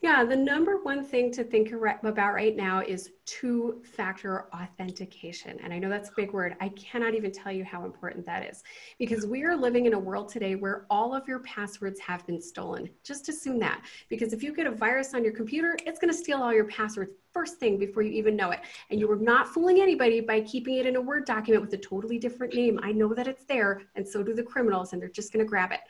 Yeah, 0.00 0.24
the 0.24 0.36
number 0.36 0.80
one 0.84 1.04
thing 1.04 1.32
to 1.32 1.42
think 1.42 1.72
about 1.72 2.32
right 2.32 2.56
now 2.56 2.82
is 2.82 3.10
two 3.26 3.82
factor 3.82 4.46
authentication. 4.54 5.58
And 5.60 5.72
I 5.72 5.80
know 5.80 5.88
that's 5.88 6.10
a 6.10 6.12
big 6.16 6.32
word. 6.32 6.54
I 6.60 6.68
cannot 6.68 7.16
even 7.16 7.32
tell 7.32 7.50
you 7.50 7.64
how 7.64 7.84
important 7.84 8.24
that 8.26 8.48
is 8.48 8.62
because 9.00 9.26
we 9.26 9.42
are 9.42 9.56
living 9.56 9.86
in 9.86 9.94
a 9.94 9.98
world 9.98 10.28
today 10.28 10.54
where 10.54 10.86
all 10.88 11.16
of 11.16 11.26
your 11.26 11.40
passwords 11.40 11.98
have 11.98 12.24
been 12.28 12.40
stolen. 12.40 12.88
Just 13.02 13.28
assume 13.28 13.58
that 13.58 13.82
because 14.08 14.32
if 14.32 14.40
you 14.40 14.54
get 14.54 14.68
a 14.68 14.70
virus 14.70 15.14
on 15.14 15.24
your 15.24 15.32
computer, 15.32 15.76
it's 15.84 15.98
going 15.98 16.12
to 16.12 16.16
steal 16.16 16.40
all 16.40 16.54
your 16.54 16.66
passwords 16.66 17.10
first 17.32 17.58
thing 17.58 17.76
before 17.76 18.02
you 18.02 18.12
even 18.12 18.36
know 18.36 18.52
it. 18.52 18.60
And 18.90 19.00
you 19.00 19.10
are 19.10 19.16
not 19.16 19.48
fooling 19.48 19.80
anybody 19.80 20.20
by 20.20 20.42
keeping 20.42 20.76
it 20.76 20.86
in 20.86 20.94
a 20.94 21.00
Word 21.00 21.24
document 21.24 21.60
with 21.60 21.72
a 21.74 21.78
totally 21.78 22.18
different 22.18 22.54
name. 22.54 22.78
I 22.84 22.92
know 22.92 23.12
that 23.14 23.26
it's 23.26 23.44
there, 23.44 23.82
and 23.96 24.06
so 24.06 24.22
do 24.22 24.32
the 24.32 24.44
criminals, 24.44 24.92
and 24.92 25.02
they're 25.02 25.08
just 25.08 25.32
going 25.32 25.44
to 25.44 25.48
grab 25.48 25.72
it. 25.72 25.80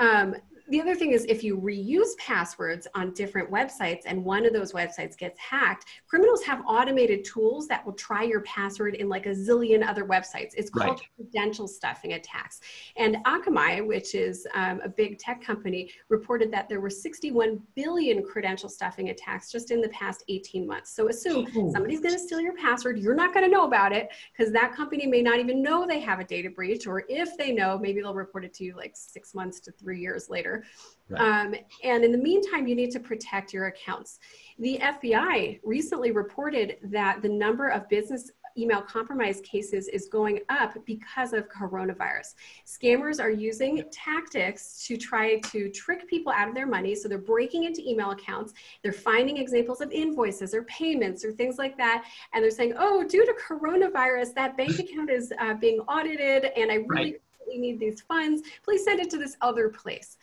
Um, 0.00 0.34
the 0.70 0.80
other 0.80 0.94
thing 0.94 1.12
is 1.12 1.24
if 1.28 1.42
you 1.42 1.58
reuse 1.58 2.16
passwords 2.18 2.86
on 2.94 3.12
different 3.12 3.50
websites 3.50 4.02
and 4.06 4.24
one 4.24 4.46
of 4.46 4.52
those 4.52 4.72
websites 4.72 5.18
gets 5.18 5.38
hacked, 5.38 5.86
criminals 6.06 6.44
have 6.44 6.62
automated 6.66 7.24
tools 7.24 7.66
that 7.66 7.84
will 7.84 7.92
try 7.94 8.22
your 8.22 8.40
password 8.42 8.94
in 8.94 9.08
like 9.08 9.26
a 9.26 9.30
zillion 9.30 9.86
other 9.86 10.04
websites. 10.04 10.52
It's 10.56 10.70
called 10.70 11.00
right. 11.00 11.08
credential 11.16 11.66
stuffing 11.66 12.12
attacks. 12.12 12.60
And 12.96 13.16
Akamai, 13.26 13.84
which 13.84 14.14
is 14.14 14.46
um, 14.54 14.80
a 14.84 14.88
big 14.88 15.18
tech 15.18 15.42
company, 15.42 15.90
reported 16.08 16.52
that 16.52 16.68
there 16.68 16.80
were 16.80 16.90
61 16.90 17.60
billion 17.74 18.22
credential 18.22 18.68
stuffing 18.68 19.10
attacks 19.10 19.50
just 19.50 19.72
in 19.72 19.80
the 19.80 19.88
past 19.88 20.22
18 20.28 20.66
months. 20.68 20.94
So 20.94 21.08
assume 21.08 21.48
Ooh. 21.56 21.72
somebody's 21.72 22.00
going 22.00 22.14
to 22.14 22.20
steal 22.20 22.40
your 22.40 22.54
password. 22.54 22.98
You're 22.98 23.16
not 23.16 23.34
going 23.34 23.44
to 23.44 23.50
know 23.50 23.64
about 23.64 23.92
it 23.92 24.08
because 24.32 24.52
that 24.52 24.72
company 24.72 25.06
may 25.06 25.20
not 25.20 25.40
even 25.40 25.62
know 25.62 25.84
they 25.84 26.00
have 26.00 26.20
a 26.20 26.24
data 26.24 26.48
breach, 26.48 26.86
or 26.86 27.04
if 27.08 27.36
they 27.36 27.50
know, 27.50 27.76
maybe 27.76 28.00
they'll 28.00 28.14
report 28.14 28.44
it 28.44 28.54
to 28.54 28.64
you 28.64 28.76
like 28.76 28.92
six 28.94 29.34
months 29.34 29.58
to 29.60 29.72
three 29.72 29.98
years 29.98 30.28
later. 30.28 30.59
Right. 31.08 31.20
Um, 31.20 31.54
and 31.82 32.04
in 32.04 32.12
the 32.12 32.18
meantime, 32.18 32.68
you 32.68 32.76
need 32.76 32.92
to 32.92 33.00
protect 33.00 33.52
your 33.52 33.66
accounts. 33.66 34.20
The 34.58 34.78
FBI 34.78 35.60
recently 35.64 36.12
reported 36.12 36.76
that 36.84 37.20
the 37.22 37.28
number 37.28 37.68
of 37.68 37.88
business 37.88 38.30
email 38.58 38.82
compromise 38.82 39.40
cases 39.42 39.88
is 39.88 40.08
going 40.08 40.40
up 40.48 40.74
because 40.84 41.32
of 41.32 41.48
coronavirus. 41.48 42.34
Scammers 42.66 43.20
are 43.20 43.30
using 43.30 43.84
tactics 43.92 44.84
to 44.86 44.96
try 44.96 45.38
to 45.40 45.70
trick 45.70 46.08
people 46.08 46.32
out 46.32 46.48
of 46.48 46.54
their 46.54 46.66
money. 46.66 46.94
So 46.94 47.08
they're 47.08 47.18
breaking 47.18 47.64
into 47.64 47.82
email 47.88 48.10
accounts, 48.10 48.52
they're 48.82 48.92
finding 48.92 49.38
examples 49.38 49.80
of 49.80 49.90
invoices 49.92 50.54
or 50.54 50.64
payments 50.64 51.24
or 51.24 51.32
things 51.32 51.58
like 51.58 51.76
that. 51.78 52.04
And 52.32 52.42
they're 52.42 52.50
saying, 52.50 52.74
oh, 52.78 53.04
due 53.04 53.24
to 53.24 53.34
coronavirus, 53.34 54.34
that 54.34 54.56
bank 54.56 54.78
account 54.78 55.10
is 55.10 55.32
uh, 55.40 55.54
being 55.54 55.80
audited 55.80 56.46
and 56.56 56.70
I 56.70 56.76
really 56.88 57.12
right 57.12 57.20
need 57.58 57.80
these 57.80 58.00
funds. 58.02 58.42
Please 58.62 58.84
send 58.84 59.00
it 59.00 59.10
to 59.10 59.18
this 59.18 59.36
other 59.40 59.68
place. 59.68 60.18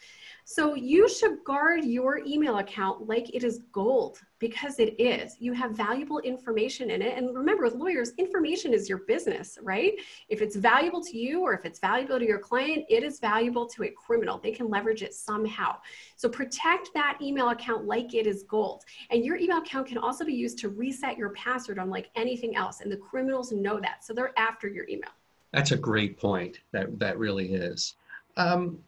So 0.50 0.76
you 0.76 1.10
should 1.10 1.44
guard 1.44 1.84
your 1.84 2.20
email 2.26 2.60
account 2.60 3.06
like 3.06 3.36
it 3.36 3.44
is 3.44 3.64
gold 3.74 4.22
because 4.40 4.80
it 4.80 4.96
is. 4.98 5.36
You 5.40 5.52
have 5.52 5.72
valuable 5.72 6.20
information 6.20 6.90
in 6.90 7.02
it. 7.02 7.18
And 7.18 7.36
remember, 7.36 7.66
with 7.66 7.74
lawyers, 7.76 8.14
information 8.18 8.74
is 8.74 8.88
your 8.88 9.00
business, 9.00 9.60
right? 9.62 9.96
If 10.30 10.42
it's 10.42 10.56
valuable 10.56 11.04
to 11.04 11.18
you 11.18 11.42
or 11.42 11.54
if 11.54 11.66
it's 11.66 11.80
valuable 11.80 12.18
to 12.18 12.26
your 12.26 12.40
client, 12.40 12.86
it 12.88 13.04
is 13.04 13.20
valuable 13.20 13.68
to 13.68 13.84
a 13.84 13.90
criminal. 13.90 14.40
They 14.42 14.52
can 14.52 14.70
leverage 14.70 15.04
it 15.04 15.14
somehow. 15.14 15.80
So 16.16 16.30
protect 16.30 16.92
that 16.94 17.18
email 17.22 17.50
account 17.50 17.84
like 17.84 18.14
it 18.14 18.26
is 18.26 18.44
gold. 18.44 18.86
And 19.10 19.26
your 19.26 19.36
email 19.36 19.58
account 19.58 19.88
can 19.88 19.98
also 19.98 20.24
be 20.24 20.34
used 20.34 20.60
to 20.60 20.70
reset 20.70 21.18
your 21.18 21.32
password 21.32 21.78
on 21.78 21.90
like 21.90 22.10
anything 22.16 22.56
else. 22.56 22.80
And 22.80 22.90
the 22.90 22.96
criminals 22.96 23.52
know 23.52 23.82
that. 23.82 24.06
So 24.06 24.14
they're 24.14 24.32
after 24.40 24.70
your 24.70 24.88
email. 24.88 25.12
That's 25.52 25.72
a 25.72 25.78
great 25.78 26.18
point. 26.18 26.62
That 26.72 26.98
that 27.00 27.18
really 27.18 27.52
is. 27.52 27.96
Um, 28.38 28.80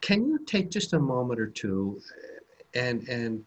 can 0.00 0.26
you 0.26 0.38
take 0.46 0.70
just 0.70 0.92
a 0.92 0.98
moment 0.98 1.40
or 1.40 1.46
two 1.46 2.00
and 2.74 3.08
and 3.08 3.44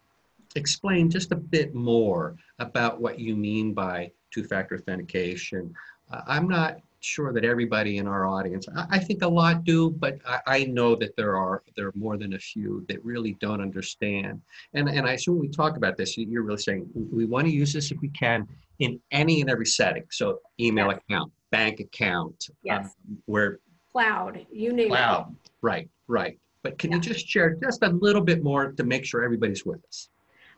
explain 0.56 1.10
just 1.10 1.32
a 1.32 1.36
bit 1.36 1.74
more 1.74 2.36
about 2.58 3.00
what 3.00 3.18
you 3.18 3.34
mean 3.34 3.74
by 3.74 4.10
two-factor 4.30 4.76
authentication? 4.76 5.74
Uh, 6.12 6.20
I'm 6.26 6.48
not 6.48 6.78
sure 7.00 7.32
that 7.32 7.44
everybody 7.44 7.98
in 7.98 8.06
our 8.06 8.26
audience, 8.26 8.66
I, 8.74 8.86
I 8.90 8.98
think 8.98 9.22
a 9.22 9.28
lot 9.28 9.64
do, 9.64 9.90
but 9.90 10.18
I, 10.26 10.40
I, 10.46 10.64
know 10.64 10.94
that 10.96 11.14
there 11.16 11.36
are 11.36 11.62
there 11.76 11.88
are 11.88 11.92
more 11.94 12.16
than 12.16 12.34
a 12.34 12.38
few 12.38 12.84
that 12.88 13.04
really 13.04 13.34
don't 13.40 13.60
understand. 13.60 14.40
And 14.72 14.88
and 14.88 15.06
I 15.06 15.12
assume 15.12 15.38
we 15.38 15.48
talk 15.48 15.76
about 15.76 15.96
this. 15.96 16.16
You're 16.16 16.42
really 16.42 16.58
saying 16.58 16.88
we 16.94 17.26
want 17.26 17.46
to 17.46 17.52
use 17.52 17.72
this 17.72 17.90
if 17.90 18.00
we 18.00 18.08
can 18.08 18.48
in 18.78 19.00
any 19.10 19.40
and 19.40 19.50
every 19.50 19.66
setting. 19.66 20.04
So 20.10 20.40
email 20.58 20.88
yes. 20.88 20.98
account, 20.98 21.32
bank 21.50 21.80
account, 21.80 22.48
yes. 22.62 22.86
Um, 22.86 23.18
where 23.26 23.58
cloud, 23.92 24.46
you 24.50 24.72
name 24.72 24.88
cloud. 24.88 25.30
it. 25.30 25.50
Right, 25.62 25.88
right. 26.08 26.38
But 26.64 26.78
can 26.78 26.90
yeah. 26.90 26.96
you 26.96 27.02
just 27.02 27.28
share 27.28 27.54
just 27.54 27.84
a 27.84 27.90
little 27.90 28.22
bit 28.22 28.42
more 28.42 28.72
to 28.72 28.82
make 28.82 29.04
sure 29.04 29.22
everybody's 29.22 29.64
with 29.64 29.84
us? 29.86 30.08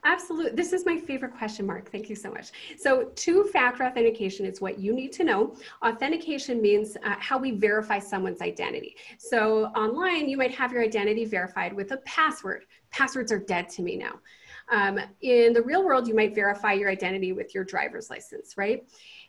Absolutely. 0.05 0.51
This 0.51 0.71
is 0.71 0.85
my 0.85 0.97
favorite 0.97 1.35
question, 1.37 1.65
Mark. 1.65 1.91
Thank 1.91 2.09
you 2.09 2.15
so 2.15 2.31
much. 2.31 2.51
So, 2.77 3.11
two 3.15 3.43
factor 3.45 3.83
authentication 3.83 4.45
is 4.45 4.61
what 4.61 4.79
you 4.79 4.93
need 4.93 5.11
to 5.13 5.23
know. 5.25 5.55
Authentication 5.85 6.61
means 6.61 6.95
uh, 7.03 7.15
how 7.19 7.37
we 7.37 7.51
verify 7.51 7.99
someone's 7.99 8.41
identity. 8.41 8.95
So, 9.17 9.65
online, 9.75 10.29
you 10.29 10.37
might 10.37 10.53
have 10.55 10.71
your 10.71 10.81
identity 10.81 11.25
verified 11.25 11.73
with 11.73 11.91
a 11.91 11.97
password. 11.97 12.65
Passwords 12.91 13.31
are 13.31 13.39
dead 13.39 13.67
to 13.69 13.81
me 13.81 13.97
now. 13.97 14.19
Um, 14.69 14.99
in 15.21 15.51
the 15.51 15.61
real 15.61 15.83
world, 15.83 16.07
you 16.07 16.15
might 16.15 16.35
verify 16.35 16.73
your 16.73 16.89
identity 16.89 17.33
with 17.33 17.53
your 17.53 17.63
driver's 17.63 18.09
license, 18.09 18.55
right? 18.55 18.87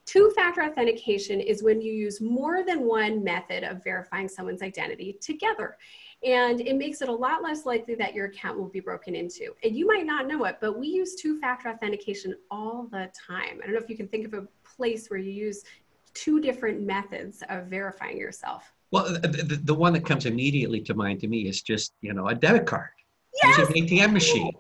Two 0.09 0.31
factor 0.31 0.63
authentication 0.63 1.39
is 1.39 1.63
when 1.63 1.83
you 1.83 1.93
use 1.93 2.19
more 2.23 2.65
than 2.65 2.87
one 2.87 3.23
method 3.23 3.63
of 3.63 3.85
verifying 3.85 4.27
someone's 4.27 4.63
identity 4.63 5.19
together. 5.21 5.77
And 6.25 6.63
it 6.63 6.77
makes 6.77 7.03
it 7.03 7.11
a 7.11 7.13
lot 7.13 7.43
less 7.43 7.67
likely 7.67 7.95
that 7.97 8.15
your 8.15 8.25
account 8.25 8.59
will 8.59 8.71
be 8.71 8.81
broken 8.81 9.15
into. 9.15 9.53
And 9.63 9.77
you 9.77 9.87
might 9.87 10.07
not 10.07 10.27
know 10.27 10.45
it, 10.45 10.57
but 10.63 10.79
we 10.79 10.87
use 10.87 11.15
two 11.17 11.39
factor 11.41 11.69
authentication 11.69 12.35
all 12.51 12.89
the 12.91 13.11
time. 13.15 13.61
I 13.63 13.67
don't 13.67 13.75
know 13.75 13.81
if 13.83 13.91
you 13.91 13.99
can 13.99 14.09
think 14.09 14.25
of 14.25 14.33
a 14.33 14.47
place 14.65 15.09
where 15.09 15.21
you 15.21 15.31
use 15.31 15.63
two 16.15 16.41
different 16.41 16.81
methods 16.81 17.43
of 17.51 17.67
verifying 17.67 18.17
yourself. 18.17 18.73
Well, 18.91 19.13
the, 19.13 19.29
the, 19.29 19.57
the 19.57 19.75
one 19.75 19.93
that 19.93 20.07
comes 20.07 20.25
immediately 20.25 20.81
to 20.85 20.95
mind 20.95 21.21
to 21.21 21.29
me 21.29 21.47
is 21.47 21.61
just, 21.61 21.93
you 22.01 22.15
know, 22.15 22.29
a 22.29 22.35
debit 22.35 22.65
card. 22.65 22.89
Yes! 23.43 23.59
Use 23.59 23.69
an 23.69 23.75
ATM 23.75 24.13
machine 24.15 24.53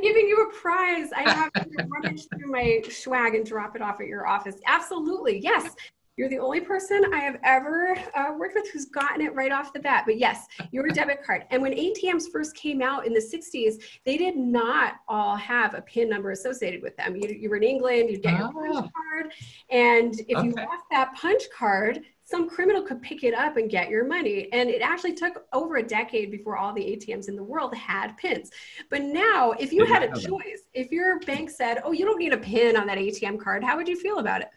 giving 0.00 0.26
you 0.28 0.48
a 0.48 0.52
prize. 0.54 1.10
I 1.14 1.30
have 1.30 1.52
to 1.52 1.86
rummage 1.88 2.26
through 2.28 2.50
my 2.50 2.82
swag 2.90 3.34
and 3.34 3.44
drop 3.44 3.76
it 3.76 3.82
off 3.82 4.00
at 4.00 4.06
your 4.06 4.26
office. 4.26 4.56
Absolutely. 4.66 5.38
Yes. 5.38 5.74
You're 6.18 6.28
the 6.28 6.38
only 6.38 6.60
person 6.60 7.06
I 7.14 7.20
have 7.20 7.38
ever 7.42 7.96
uh, 8.14 8.34
worked 8.38 8.54
with 8.54 8.70
who's 8.70 8.84
gotten 8.84 9.22
it 9.22 9.34
right 9.34 9.50
off 9.50 9.72
the 9.72 9.80
bat. 9.80 10.04
But 10.04 10.18
yes, 10.18 10.46
your 10.70 10.86
debit 10.88 11.24
card. 11.24 11.46
And 11.50 11.62
when 11.62 11.72
ATMs 11.72 12.30
first 12.30 12.54
came 12.54 12.82
out 12.82 13.06
in 13.06 13.14
the 13.14 13.20
60s, 13.20 13.82
they 14.04 14.18
did 14.18 14.36
not 14.36 14.96
all 15.08 15.36
have 15.36 15.72
a 15.72 15.80
PIN 15.80 16.10
number 16.10 16.32
associated 16.32 16.82
with 16.82 16.94
them. 16.98 17.16
You, 17.16 17.30
you 17.30 17.48
were 17.48 17.56
in 17.56 17.62
England, 17.62 18.10
you'd 18.10 18.22
get 18.22 18.34
oh. 18.34 18.38
your 18.38 18.52
punch 18.52 18.76
ah. 18.76 18.90
card. 18.94 19.32
And 19.70 20.20
if 20.28 20.36
okay. 20.36 20.48
you 20.48 20.52
lost 20.52 20.84
that 20.90 21.14
punch 21.14 21.44
card, 21.56 22.02
some 22.32 22.48
criminal 22.48 22.80
could 22.80 23.02
pick 23.02 23.24
it 23.24 23.34
up 23.34 23.58
and 23.58 23.70
get 23.70 23.90
your 23.90 24.06
money. 24.06 24.48
And 24.52 24.70
it 24.70 24.80
actually 24.80 25.12
took 25.12 25.44
over 25.52 25.76
a 25.76 25.82
decade 25.82 26.30
before 26.30 26.56
all 26.56 26.72
the 26.72 26.80
ATMs 26.80 27.28
in 27.28 27.36
the 27.36 27.42
world 27.42 27.74
had 27.74 28.16
pins. 28.16 28.50
But 28.88 29.02
now, 29.02 29.52
if 29.52 29.70
you 29.70 29.84
had 29.84 30.02
a 30.02 30.18
choice, 30.18 30.62
if 30.72 30.90
your 30.90 31.20
bank 31.20 31.50
said, 31.50 31.82
oh, 31.84 31.92
you 31.92 32.06
don't 32.06 32.18
need 32.18 32.32
a 32.32 32.38
pin 32.38 32.74
on 32.74 32.86
that 32.86 32.96
ATM 32.96 33.38
card, 33.38 33.62
how 33.62 33.76
would 33.76 33.86
you 33.86 33.96
feel 33.96 34.18
about 34.18 34.40
it? 34.40 34.48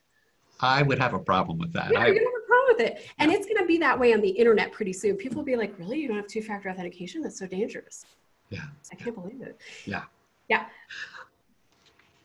I 0.62 0.84
would 0.84 1.00
have 1.00 1.13
a 1.13 1.20
problem 1.20 1.58
with 1.60 1.74
that. 1.74 1.91
Yeah, 1.91 2.00
I, 2.00 2.08
you 2.08 2.13
have 2.13 2.44
a 2.44 2.48
problem 2.48 2.77
with 2.77 2.79
it. 2.79 3.12
And 3.20 3.29
it's 3.29 3.46
going 3.46 3.58
to 3.58 3.65
be 3.65 3.77
that 3.79 4.00
way 4.00 4.13
on 4.13 4.22
the 4.22 4.29
internet 4.29 4.72
pretty 4.72 4.94
soon. 4.94 5.17
People 5.17 5.39
will 5.39 5.46
be 5.46 5.58
like, 5.58 5.77
really? 5.77 6.00
You 6.00 6.08
don't 6.08 6.15
have 6.15 6.27
two 6.27 6.41
factor 6.41 6.70
authentication? 6.70 7.22
That's 7.22 7.38
so 7.38 7.46
dangerous. 7.46 8.05
Yeah. 8.51 8.63
I 8.89 8.96
can't 8.96 9.15
believe 9.15 9.41
it. 9.41 9.60
Yeah. 9.84 10.03
Yeah. 10.48 10.67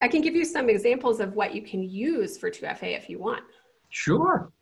I 0.01 0.07
can 0.07 0.23
give 0.23 0.37
you 0.37 0.45
some 0.45 0.71
examples 0.71 1.19
of 1.19 1.35
what 1.35 1.57
you 1.57 1.63
can 1.63 1.83
use 1.83 2.39
for 2.39 2.53
2FA 2.53 2.97
if 2.97 3.11
you 3.11 3.19
want. 3.19 3.43
Sure. 3.89 4.53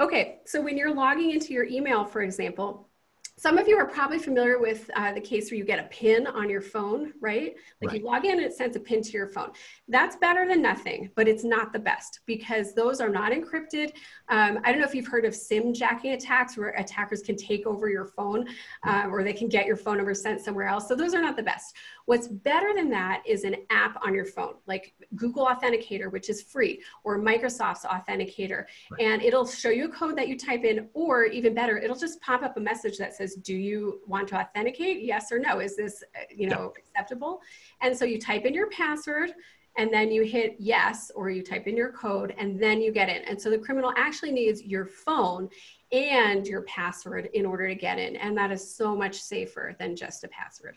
Okay, 0.00 0.40
so 0.44 0.60
when 0.60 0.76
you're 0.76 0.94
logging 0.94 1.30
into 1.30 1.52
your 1.52 1.64
email, 1.64 2.04
for 2.04 2.22
example, 2.22 2.88
some 3.36 3.58
of 3.58 3.66
you 3.66 3.76
are 3.76 3.86
probably 3.86 4.18
familiar 4.18 4.60
with 4.60 4.88
uh, 4.94 5.12
the 5.12 5.20
case 5.20 5.50
where 5.50 5.58
you 5.58 5.64
get 5.64 5.80
a 5.80 5.88
pin 5.88 6.26
on 6.28 6.48
your 6.48 6.60
phone, 6.60 7.12
right? 7.20 7.56
Like 7.82 7.90
right. 7.90 8.00
you 8.00 8.06
log 8.06 8.24
in 8.24 8.32
and 8.32 8.42
it 8.42 8.54
sends 8.54 8.76
a 8.76 8.80
pin 8.80 9.02
to 9.02 9.10
your 9.10 9.26
phone. 9.26 9.50
That's 9.88 10.14
better 10.16 10.46
than 10.46 10.62
nothing, 10.62 11.10
but 11.16 11.26
it's 11.26 11.42
not 11.42 11.72
the 11.72 11.80
best 11.80 12.20
because 12.26 12.74
those 12.74 13.00
are 13.00 13.08
not 13.08 13.32
encrypted. 13.32 13.92
Um, 14.28 14.60
I 14.62 14.70
don't 14.70 14.80
know 14.80 14.86
if 14.86 14.94
you've 14.94 15.08
heard 15.08 15.24
of 15.24 15.34
SIM 15.34 15.74
jacking 15.74 16.12
attacks 16.12 16.56
where 16.56 16.70
attackers 16.70 17.22
can 17.22 17.36
take 17.36 17.66
over 17.66 17.88
your 17.88 18.06
phone 18.06 18.46
uh, 18.86 19.06
or 19.10 19.24
they 19.24 19.32
can 19.32 19.48
get 19.48 19.66
your 19.66 19.76
phone 19.76 19.96
number 19.96 20.14
sent 20.14 20.40
somewhere 20.40 20.68
else. 20.68 20.86
So 20.86 20.94
those 20.94 21.12
are 21.12 21.20
not 21.20 21.36
the 21.36 21.42
best. 21.42 21.74
What's 22.06 22.28
better 22.28 22.74
than 22.74 22.90
that 22.90 23.22
is 23.26 23.44
an 23.44 23.56
app 23.70 23.96
on 24.04 24.14
your 24.14 24.26
phone, 24.26 24.54
like 24.66 24.94
Google 25.16 25.46
Authenticator, 25.46 26.12
which 26.12 26.28
is 26.28 26.42
free, 26.42 26.82
or 27.02 27.18
Microsoft's 27.18 27.84
Authenticator. 27.84 28.64
Right. 28.90 29.00
And 29.00 29.22
it'll 29.22 29.46
show 29.46 29.70
you 29.70 29.86
a 29.86 29.88
code 29.88 30.16
that 30.18 30.28
you 30.28 30.38
type 30.38 30.64
in, 30.64 30.88
or 30.92 31.24
even 31.24 31.54
better, 31.54 31.78
it'll 31.78 31.96
just 31.96 32.20
pop 32.20 32.42
up 32.42 32.56
a 32.56 32.60
message 32.60 32.98
that 32.98 33.14
says, 33.14 33.36
Do 33.36 33.54
you 33.54 34.00
want 34.06 34.28
to 34.28 34.40
authenticate? 34.40 35.02
Yes 35.02 35.32
or 35.32 35.38
no. 35.38 35.60
Is 35.60 35.76
this, 35.76 36.02
uh, 36.14 36.24
you 36.34 36.48
know, 36.48 36.72
yeah. 36.74 36.82
acceptable? 36.82 37.40
And 37.80 37.96
so 37.96 38.04
you 38.04 38.20
type 38.20 38.44
in 38.44 38.52
your 38.52 38.68
password 38.68 39.32
and 39.76 39.92
then 39.92 40.12
you 40.12 40.22
hit 40.22 40.56
yes 40.58 41.10
or 41.14 41.30
you 41.30 41.42
type 41.42 41.66
in 41.66 41.76
your 41.76 41.90
code 41.90 42.34
and 42.38 42.60
then 42.60 42.80
you 42.80 42.92
get 42.92 43.08
in. 43.08 43.22
And 43.22 43.40
so 43.40 43.50
the 43.50 43.58
criminal 43.58 43.92
actually 43.96 44.30
needs 44.30 44.62
your 44.62 44.86
phone 44.86 45.48
and 45.90 46.46
your 46.46 46.62
password 46.62 47.28
in 47.34 47.44
order 47.44 47.66
to 47.68 47.74
get 47.74 47.98
in. 47.98 48.16
And 48.16 48.36
that 48.36 48.52
is 48.52 48.76
so 48.76 48.94
much 48.94 49.16
safer 49.20 49.74
than 49.78 49.96
just 49.96 50.22
a 50.22 50.28
password. 50.28 50.76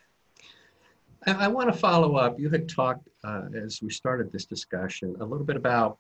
I, 1.26 1.48
want 1.48 1.72
to 1.72 1.78
follow 1.78 2.16
up. 2.16 2.40
You 2.40 2.50
had 2.50 2.70
talked 2.70 3.08
uh, 3.24 3.44
as 3.56 3.82
we 3.82 3.90
started 3.90 4.32
this 4.32 4.46
discussion 4.46 5.16
a 5.20 5.26
little 5.26 5.46
bit 5.46 5.56
about, 5.56 5.98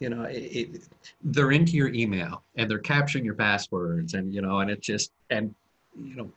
you 0.00 0.10
know, 0.10 0.24
it, 0.24 0.36
it, 0.36 0.88
they're 1.22 1.52
into 1.52 1.72
your 1.72 1.88
email 1.88 2.42
and 2.56 2.70
they're 2.70 2.78
capturing 2.78 3.24
your 3.24 3.34
passwords, 3.34 4.14
and 4.14 4.34
you 4.34 4.42
know, 4.42 4.60
and 4.60 4.70
it 4.70 4.80
just 4.80 5.12
and 5.30 5.54
you 6.00 6.16
know, 6.16 6.30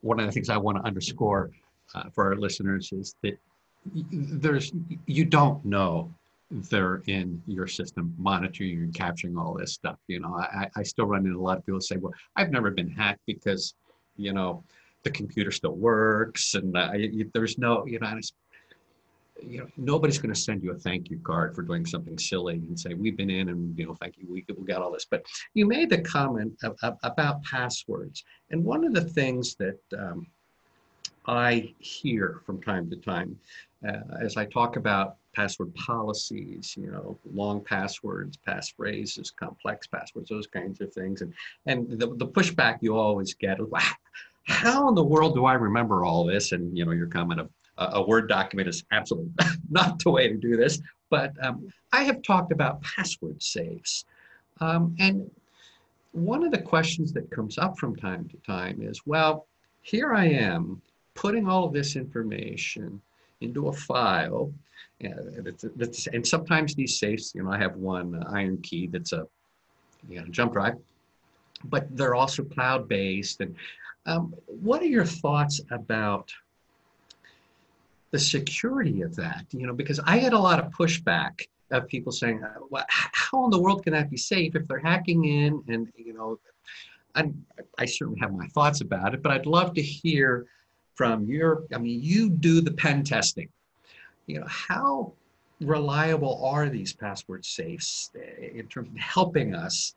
one 0.00 0.20
of 0.20 0.26
the 0.26 0.32
things 0.32 0.48
I 0.48 0.56
want 0.56 0.78
to 0.78 0.84
underscore 0.84 1.50
uh, 1.94 2.04
for 2.10 2.26
our 2.26 2.36
listeners 2.36 2.92
is 2.92 3.14
that 3.22 3.38
there's 4.12 4.72
you 5.06 5.24
don't 5.24 5.64
know 5.64 6.12
they're 6.50 7.02
in 7.06 7.42
your 7.46 7.66
system 7.66 8.14
monitoring 8.18 8.78
and 8.78 8.94
capturing 8.94 9.36
all 9.36 9.54
this 9.54 9.72
stuff 9.72 9.96
you 10.08 10.18
know 10.20 10.34
i, 10.34 10.68
I 10.76 10.82
still 10.82 11.06
run 11.06 11.26
into 11.26 11.38
a 11.38 11.40
lot 11.40 11.58
of 11.58 11.66
people 11.66 11.80
say 11.80 11.96
well 11.96 12.12
i've 12.36 12.50
never 12.50 12.70
been 12.70 12.90
hacked 12.90 13.20
because 13.26 13.74
you 14.16 14.32
know 14.32 14.62
the 15.08 15.16
computer 15.16 15.50
still 15.50 15.74
works, 15.74 16.54
and 16.54 16.76
uh, 16.76 16.92
you, 16.92 17.30
there's 17.32 17.56
no, 17.58 17.86
you 17.86 17.98
know, 17.98 18.20
you 19.42 19.60
know, 19.60 19.66
nobody's 19.76 20.18
going 20.18 20.34
to 20.34 20.40
send 20.40 20.62
you 20.62 20.72
a 20.72 20.74
thank 20.74 21.10
you 21.10 21.18
card 21.20 21.54
for 21.54 21.62
doing 21.62 21.86
something 21.86 22.18
silly 22.18 22.54
and 22.54 22.78
say 22.78 22.92
we've 22.94 23.16
been 23.16 23.30
in 23.30 23.48
and 23.50 23.78
you 23.78 23.86
know, 23.86 23.94
thank 23.94 24.18
you, 24.18 24.26
we, 24.28 24.44
we 24.56 24.66
got 24.66 24.82
all 24.82 24.92
this. 24.92 25.06
But 25.08 25.24
you 25.54 25.64
made 25.64 25.90
the 25.90 26.02
comment 26.02 26.54
of, 26.62 26.76
of, 26.82 26.98
about 27.02 27.42
passwords, 27.42 28.24
and 28.50 28.62
one 28.64 28.84
of 28.84 28.92
the 28.92 29.04
things 29.04 29.54
that 29.56 29.80
um, 29.98 30.26
I 31.26 31.74
hear 31.78 32.42
from 32.44 32.60
time 32.60 32.90
to 32.90 32.96
time 32.96 33.38
uh, 33.86 34.00
as 34.20 34.36
I 34.36 34.44
talk 34.44 34.76
about 34.76 35.16
password 35.34 35.72
policies, 35.74 36.74
you 36.76 36.90
know, 36.90 37.16
long 37.32 37.60
passwords, 37.62 38.36
passphrases, 38.46 39.34
complex 39.34 39.86
passwords, 39.86 40.28
those 40.28 40.48
kinds 40.48 40.80
of 40.80 40.92
things. 40.92 41.22
And, 41.22 41.32
and 41.66 41.88
the, 41.90 42.08
the 42.16 42.26
pushback 42.26 42.78
you 42.80 42.96
always 42.96 43.34
get 43.34 43.60
is, 43.60 43.66
how 44.48 44.88
in 44.88 44.94
the 44.94 45.04
world 45.04 45.34
do 45.34 45.44
I 45.44 45.54
remember 45.54 46.04
all 46.04 46.24
this? 46.24 46.52
And, 46.52 46.76
you 46.76 46.84
know, 46.84 46.92
your 46.92 47.06
comment 47.06 47.40
of 47.40 47.50
uh, 47.76 47.90
a 47.92 48.02
Word 48.02 48.28
document 48.28 48.68
is 48.68 48.84
absolutely 48.90 49.32
not 49.70 50.02
the 50.02 50.10
way 50.10 50.28
to 50.28 50.36
do 50.36 50.56
this. 50.56 50.80
But 51.10 51.32
um, 51.42 51.68
I 51.92 52.02
have 52.04 52.22
talked 52.22 52.52
about 52.52 52.82
password 52.82 53.42
safes. 53.42 54.04
Um, 54.60 54.96
and 54.98 55.30
one 56.12 56.44
of 56.44 56.50
the 56.50 56.60
questions 56.60 57.12
that 57.12 57.30
comes 57.30 57.58
up 57.58 57.78
from 57.78 57.94
time 57.94 58.28
to 58.28 58.36
time 58.38 58.80
is, 58.82 59.02
well, 59.06 59.46
here 59.82 60.14
I 60.14 60.26
am 60.26 60.82
putting 61.14 61.48
all 61.48 61.64
of 61.64 61.72
this 61.72 61.96
information 61.96 63.00
into 63.40 63.68
a 63.68 63.72
file. 63.72 64.52
and 65.00 66.26
sometimes 66.26 66.74
these 66.74 66.98
safes, 66.98 67.32
you 67.34 67.42
know, 67.42 67.50
I 67.50 67.58
have 67.58 67.76
one 67.76 68.12
IronKey 68.30 68.90
that's 68.90 69.12
a 69.12 69.26
you 70.08 70.20
know, 70.20 70.26
jump 70.30 70.52
drive, 70.52 70.74
but 71.64 71.86
they're 71.96 72.14
also 72.14 72.44
cloud-based. 72.44 73.40
And 73.40 73.54
um, 74.08 74.34
what 74.46 74.80
are 74.80 74.86
your 74.86 75.04
thoughts 75.04 75.60
about 75.70 76.32
the 78.10 78.18
security 78.18 79.02
of 79.02 79.14
that? 79.16 79.44
You 79.50 79.66
know, 79.66 79.74
because 79.74 80.00
I 80.00 80.16
had 80.16 80.32
a 80.32 80.38
lot 80.38 80.58
of 80.58 80.72
pushback 80.72 81.42
of 81.70 81.86
people 81.88 82.10
saying, 82.10 82.42
uh, 82.42 82.54
well, 82.70 82.86
how 82.88 83.44
in 83.44 83.50
the 83.50 83.60
world 83.60 83.84
can 83.84 83.92
that 83.92 84.10
be 84.10 84.16
safe 84.16 84.56
if 84.56 84.66
they're 84.66 84.78
hacking 84.78 85.26
in? 85.26 85.62
And, 85.68 85.92
you 85.94 86.14
know, 86.14 86.40
I, 87.14 87.30
I 87.76 87.84
certainly 87.84 88.18
have 88.20 88.32
my 88.32 88.46
thoughts 88.48 88.80
about 88.80 89.12
it, 89.12 89.22
but 89.22 89.30
I'd 89.30 89.44
love 89.44 89.74
to 89.74 89.82
hear 89.82 90.46
from 90.94 91.26
your, 91.26 91.64
I 91.74 91.78
mean, 91.78 92.00
you 92.02 92.30
do 92.30 92.62
the 92.62 92.72
pen 92.72 93.04
testing. 93.04 93.50
You 94.26 94.40
know, 94.40 94.46
how 94.48 95.12
reliable 95.60 96.42
are 96.42 96.70
these 96.70 96.94
password 96.94 97.44
safes 97.44 98.10
in 98.40 98.66
terms 98.68 98.88
of 98.88 98.96
helping 98.96 99.54
us 99.54 99.94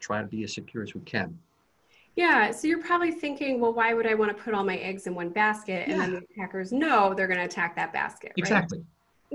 try 0.00 0.22
to 0.22 0.26
be 0.26 0.42
as 0.44 0.54
secure 0.54 0.82
as 0.82 0.94
we 0.94 1.02
can? 1.02 1.38
Yeah, 2.14 2.50
so 2.50 2.68
you're 2.68 2.82
probably 2.82 3.10
thinking, 3.10 3.58
well, 3.58 3.72
why 3.72 3.94
would 3.94 4.06
I 4.06 4.14
want 4.14 4.36
to 4.36 4.42
put 4.42 4.52
all 4.52 4.64
my 4.64 4.76
eggs 4.76 5.06
in 5.06 5.14
one 5.14 5.30
basket? 5.30 5.88
And 5.88 5.92
yeah. 5.92 5.98
then 5.98 6.12
the 6.12 6.22
attackers 6.34 6.70
know 6.72 7.14
they're 7.14 7.26
going 7.26 7.38
to 7.38 7.46
attack 7.46 7.74
that 7.76 7.92
basket. 7.92 8.32
Exactly. 8.36 8.78
Right? 8.78 8.86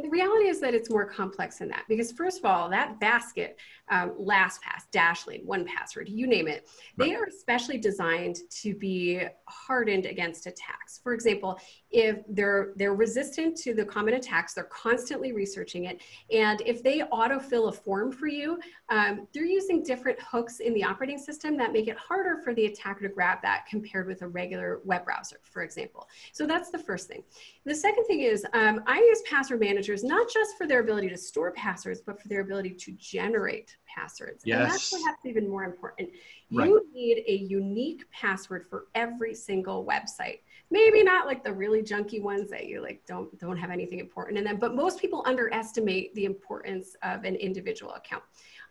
The 0.02 0.10
reality 0.10 0.48
is 0.48 0.60
that 0.60 0.76
it's 0.76 0.92
more 0.92 1.06
complex 1.06 1.58
than 1.58 1.70
that 1.70 1.86
because, 1.90 2.12
first 2.12 2.38
of 2.38 2.46
all, 2.46 2.70
that 2.70 3.00
basket, 3.00 3.58
um, 3.90 4.12
LastPass, 4.20 4.84
Dashlane, 4.94 5.46
1Password, 5.46 6.08
you 6.08 6.28
name 6.28 6.48
it, 6.48 6.68
right. 6.98 7.08
they 7.08 7.16
are 7.16 7.26
especially 7.26 7.80
designed 7.80 8.38
to 8.62 8.76
be 8.76 9.22
hardened 9.48 10.06
against 10.06 10.46
attacks. 10.46 11.00
For 11.02 11.14
example, 11.14 11.60
if 11.90 12.20
they're 12.30 12.74
they're 12.76 12.94
resistant 12.94 13.58
to 13.58 13.74
the 13.74 13.86
common 13.86 14.16
attacks, 14.16 14.54
they're 14.54 14.66
constantly 14.66 15.32
researching 15.32 15.86
it, 15.86 16.02
and 16.32 16.62
if 16.66 16.84
they 16.84 17.00
autofill 17.00 17.70
a 17.70 17.72
form 17.72 18.12
for 18.12 18.28
you, 18.28 18.60
um, 18.90 19.28
they're 19.34 19.46
using 19.46 19.82
different 19.84 20.20
hooks 20.22 20.60
in 20.60 20.74
the 20.74 20.84
operating 20.84 21.18
system 21.18 21.58
that 21.58 21.72
make 21.74 21.88
it 21.88 21.98
harder 21.98 22.42
for 22.44 22.54
the 22.54 22.66
attacker 22.66 23.08
to 23.08 23.14
grab 23.14 23.40
that 23.42 23.66
compared 23.70 24.06
with 24.06 24.22
a 24.22 24.28
regular 24.28 24.82
web 24.84 25.06
browser, 25.06 25.40
for 25.44 25.64
example. 25.64 26.08
So 26.34 26.46
that's 26.46 26.70
the 26.70 26.80
first 26.80 27.08
thing. 27.08 27.24
The 27.66 27.76
second 27.76 28.04
thing 28.06 28.22
is 28.22 28.46
um, 28.54 28.84
I 28.86 28.98
use 29.00 29.22
password 29.30 29.62
managers 29.88 30.04
not 30.04 30.32
just 30.32 30.58
for 30.58 30.68
their 30.68 30.80
ability 30.80 31.10
to 31.10 31.18
store 31.18 31.52
passwords, 31.52 32.02
but 32.02 32.22
for 32.22 32.28
their 32.28 32.42
ability 32.42 32.72
to 32.72 32.92
generate 32.94 33.78
passwords. 33.88 34.44
Yes. 34.46 34.60
And 34.60 34.70
that's 34.70 34.90
perhaps 34.92 35.26
even 35.26 35.50
more 35.50 35.64
important. 35.64 36.10
Right. 36.52 36.68
You 36.68 36.86
need 36.94 37.24
a 37.28 37.36
unique 37.36 38.10
password 38.12 38.66
for 38.70 38.88
every 38.96 39.34
single 39.34 39.86
website. 39.86 40.40
Maybe 40.70 41.02
not 41.04 41.26
like 41.26 41.44
the 41.44 41.54
really 41.54 41.82
junky 41.82 42.22
ones 42.22 42.50
that 42.50 42.66
you 42.68 42.82
like 42.82 43.02
don't 43.06 43.38
don't 43.40 43.58
have 43.58 43.72
anything 43.72 44.00
important 44.00 44.38
in 44.38 44.44
them, 44.44 44.58
but 44.58 44.76
most 44.76 45.00
people 45.00 45.24
underestimate 45.26 46.14
the 46.16 46.26
importance 46.26 46.96
of 47.04 47.24
an 47.24 47.36
individual 47.36 47.94
account. 47.94 48.24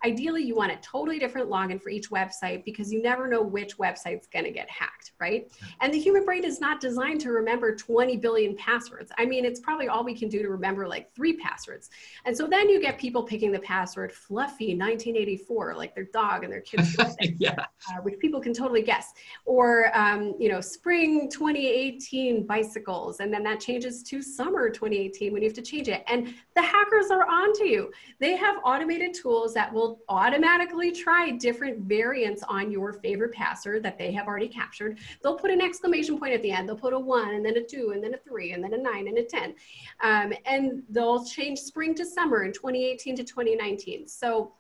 Ideally, 0.05 0.43
you 0.43 0.55
want 0.55 0.73
a 0.73 0.77
totally 0.77 1.19
different 1.19 1.49
login 1.49 1.81
for 1.81 1.91
each 1.91 2.11
website 2.11 2.65
because 2.65 2.93
you 2.93 3.03
never 3.03 3.27
know 3.27 3.43
which 3.43 3.79
website's 3.79 4.27
going 4.27 4.45
to 4.45 4.51
get 4.51 4.69
hacked, 4.71 5.13
right? 5.21 5.51
And 5.81 5.93
the 5.93 5.99
human 5.99 6.25
brain 6.25 6.45
is 6.45 6.61
not 6.61 6.81
designed 6.81 7.21
to 7.23 7.31
remember 7.31 7.75
20 7.75 8.17
billion 8.19 8.57
passwords. 8.57 9.11
I 9.19 9.25
mean, 9.25 9.45
it's 9.45 9.61
probably 9.61 9.89
all 9.89 10.05
we 10.05 10.15
can 10.15 10.29
do 10.29 10.43
to 10.43 10.49
remember 10.49 10.87
like 10.87 11.15
three 11.15 11.37
passwords. 11.37 11.91
And 12.25 12.37
so 12.37 12.47
then 12.47 12.69
you 12.69 12.81
get 12.81 12.99
people 12.99 13.23
picking 13.23 13.53
the 13.53 13.61
password 13.61 14.13
Fluffy 14.13 14.77
1984, 14.77 15.75
like 15.75 15.95
their 15.95 16.09
dog 16.13 16.45
and 16.45 16.53
their 16.53 16.61
kids, 16.61 16.97
yeah. 17.39 17.55
Uh, 17.91 18.01
which 18.03 18.19
people 18.19 18.41
can 18.41 18.53
totally 18.53 18.83
guess. 18.83 19.13
Or, 19.45 19.97
um, 19.97 20.35
you 20.39 20.49
know, 20.49 20.61
spring 20.61 21.31
2018 21.31 22.47
bicycles. 22.47 23.21
And 23.21 23.33
then 23.33 23.43
that 23.45 23.61
changes 23.61 24.03
to 24.05 24.23
summer 24.23 24.71
2018 24.71 25.33
when 25.33 25.43
you 25.43 25.49
have 25.49 25.57
to 25.57 25.63
change 25.63 25.89
it. 25.89 26.03
And 26.09 26.35
the 26.55 26.63
hackers 26.63 27.11
are 27.11 27.27
onto 27.27 27.65
you. 27.65 27.91
They 28.21 28.37
have 28.37 28.57
automated 28.65 29.15
tools 29.15 29.55
that 29.55 29.73
will 29.73 29.86
will 29.87 30.01
automatically 30.09 30.91
try 30.91 31.31
different 31.31 31.81
variants 31.81 32.43
on 32.49 32.71
your 32.71 32.93
favorite 32.93 33.33
password 33.33 33.83
that 33.85 33.99
they 33.99 34.13
have 34.13 34.27
already 34.27 34.49
captured. 34.49 34.99
They'll 35.23 35.39
put 35.39 35.51
an 35.51 35.61
exclamation 35.61 36.19
point 36.19 36.35
at 36.35 36.43
the 36.43 36.51
end. 36.51 36.69
They'll 36.69 36.77
put 36.77 36.93
a 36.93 36.99
one 36.99 37.35
and 37.35 37.45
then 37.45 37.57
a 37.57 37.63
two 37.63 37.93
and 37.95 38.03
then 38.03 38.15
a 38.15 38.19
three 38.19 38.53
and 38.53 38.63
then 38.63 38.75
a 38.75 38.79
nine 38.79 39.09
and 39.09 39.19
a 39.19 39.25
10. 39.25 39.55
Um, 40.03 40.33
and 40.45 40.83
they'll 40.91 41.25
change 41.25 41.59
spring 41.61 41.95
to 41.95 42.05
summer 42.05 42.45
in 42.45 42.53
2018 42.53 43.17
to 43.17 43.25
2019. 43.25 44.09
So 44.09 44.53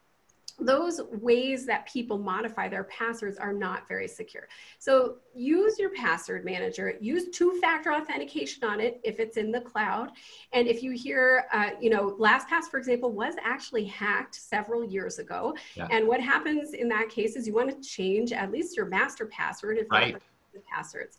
those 0.59 1.01
ways 1.13 1.67
that 1.67 1.87
people 1.87 2.19
modify 2.19 2.69
their 2.69 2.85
passwords 2.85 3.37
are 3.37 3.53
not 3.53 3.87
very 3.89 4.09
secure. 4.09 4.49
So 4.79 5.17
use 5.35 5.79
your 5.79 5.91
password 5.91 6.45
manager, 6.45 6.95
use 7.01 7.29
two-factor 7.31 7.93
authentication 7.93 8.65
on 8.65 8.81
it 8.81 9.01
if 9.05 9.21
it's 9.21 9.37
in 9.37 9.51
the 9.51 9.61
cloud. 9.61 10.13
And 10.53 10.67
if 10.67 10.83
you 10.83 10.93
hear, 10.93 11.45
uh, 11.53 11.71
you 11.81 11.91
know, 11.91 12.17
LastPass, 12.19 12.65
for 12.71 12.79
example, 12.79 13.13
was 13.13 13.35
actually 13.43 13.85
hacked 13.85 14.35
several 14.35 14.85
years 14.85 15.19
ago. 15.19 15.55
Yeah. 15.75 15.89
And 15.91 16.09
what 16.09 16.21
happens 16.21 16.73
in 16.73 16.89
that 16.89 17.11
case 17.11 17.37
is 17.37 17.47
you 17.47 17.55
want 17.55 17.71
to 17.71 17.89
change 17.89 18.33
at 18.33 18.51
least 18.51 18.77
your 18.77 18.87
master 18.87 19.27
password 19.27 19.79
if 19.79 19.91
right 19.91 20.17
passwords. 20.65 21.17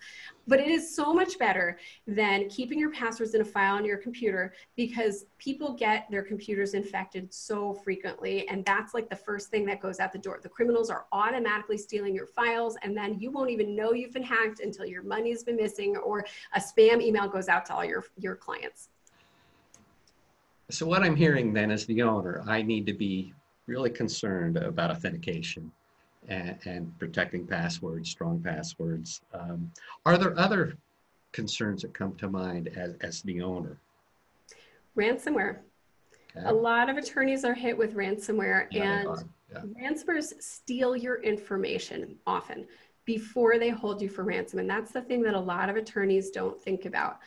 But 0.47 0.59
it 0.59 0.67
is 0.67 0.95
so 0.95 1.13
much 1.13 1.37
better 1.37 1.77
than 2.05 2.49
keeping 2.49 2.79
your 2.79 2.91
passwords 2.91 3.33
in 3.33 3.41
a 3.41 3.45
file 3.45 3.75
on 3.75 3.85
your 3.85 3.97
computer 3.97 4.53
because 4.75 5.25
people 5.37 5.73
get 5.73 6.09
their 6.09 6.23
computers 6.23 6.73
infected 6.73 7.33
so 7.33 7.73
frequently. 7.73 8.47
And 8.47 8.63
that's 8.65 8.93
like 8.93 9.09
the 9.09 9.15
first 9.15 9.49
thing 9.49 9.65
that 9.65 9.81
goes 9.81 9.99
out 9.99 10.13
the 10.13 10.19
door. 10.19 10.39
The 10.41 10.49
criminals 10.49 10.89
are 10.89 11.05
automatically 11.11 11.77
stealing 11.77 12.15
your 12.15 12.27
files, 12.27 12.77
and 12.81 12.95
then 12.95 13.19
you 13.19 13.31
won't 13.31 13.49
even 13.49 13.75
know 13.75 13.93
you've 13.93 14.13
been 14.13 14.23
hacked 14.23 14.59
until 14.59 14.85
your 14.85 15.03
money's 15.03 15.43
been 15.43 15.57
missing 15.57 15.97
or 15.97 16.25
a 16.53 16.59
spam 16.59 17.01
email 17.01 17.27
goes 17.27 17.47
out 17.47 17.65
to 17.67 17.73
all 17.73 17.85
your, 17.85 18.05
your 18.17 18.35
clients. 18.35 18.89
So, 20.69 20.85
what 20.85 21.01
I'm 21.01 21.15
hearing 21.15 21.53
then 21.53 21.71
as 21.71 21.85
the 21.85 22.01
owner, 22.01 22.43
I 22.45 22.61
need 22.61 22.85
to 22.87 22.93
be 22.93 23.33
really 23.67 23.89
concerned 23.89 24.57
about 24.57 24.91
authentication 24.91 25.71
and, 26.27 26.57
and 26.65 26.99
protecting 26.99 27.45
passwords, 27.47 28.09
strong 28.09 28.39
passwords. 28.41 29.21
Um, 29.33 29.71
are 30.05 30.17
there 30.17 30.37
other 30.37 30.77
concerns 31.31 31.81
that 31.83 31.93
come 31.93 32.15
to 32.15 32.29
mind 32.29 32.69
as, 32.75 32.95
as 33.01 33.21
the 33.21 33.41
owner? 33.41 33.77
Ransomware. 34.97 35.57
Okay. 36.35 36.47
A 36.47 36.53
lot 36.53 36.89
of 36.89 36.97
attorneys 36.97 37.43
are 37.45 37.53
hit 37.53 37.77
with 37.77 37.95
ransomware, 37.95 38.67
yeah, 38.71 39.01
and 39.01 39.23
yeah. 39.51 39.61
ransomers 39.81 40.33
steal 40.41 40.95
your 40.95 41.21
information 41.21 42.15
often 42.27 42.65
before 43.05 43.57
they 43.57 43.69
hold 43.69 44.01
you 44.01 44.09
for 44.09 44.23
ransom. 44.23 44.59
And 44.59 44.69
that's 44.69 44.91
the 44.91 45.01
thing 45.01 45.21
that 45.23 45.33
a 45.33 45.39
lot 45.39 45.69
of 45.69 45.75
attorneys 45.77 46.29
don't 46.29 46.61
think 46.61 46.85
about. 46.85 47.19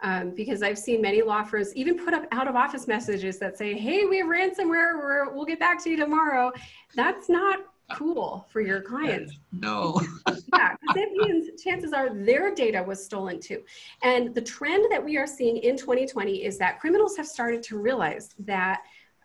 Um, 0.00 0.30
because 0.30 0.62
I've 0.62 0.78
seen 0.78 1.02
many 1.02 1.22
law 1.22 1.42
firms 1.42 1.74
even 1.74 1.98
put 1.98 2.14
up 2.14 2.26
out 2.30 2.46
of 2.46 2.54
office 2.54 2.86
messages 2.86 3.38
that 3.40 3.58
say, 3.58 3.74
hey, 3.74 4.04
we 4.04 4.18
have 4.18 4.28
ransomware, 4.28 5.28
we 5.30 5.36
will 5.36 5.44
get 5.44 5.58
back 5.58 5.82
to 5.84 5.90
you 5.90 5.96
tomorrow. 5.96 6.52
That's 6.94 7.28
not 7.28 7.60
cool 7.92 8.46
for 8.50 8.60
your 8.60 8.80
clients. 8.80 9.38
No. 9.52 10.00
yeah, 10.28 10.74
because 10.80 10.94
that 10.94 11.10
means 11.12 11.62
chances 11.62 11.92
are 11.92 12.14
their 12.14 12.54
data 12.54 12.82
was 12.82 13.04
stolen 13.04 13.40
too. 13.40 13.62
And 14.02 14.34
the 14.34 14.42
trend 14.42 14.86
that 14.90 15.04
we 15.04 15.16
are 15.16 15.26
seeing 15.26 15.56
in 15.58 15.76
2020 15.76 16.44
is 16.44 16.58
that 16.58 16.80
criminals 16.80 17.16
have 17.16 17.26
started 17.26 17.62
to 17.64 17.78
realize 17.78 18.34
that 18.40 18.82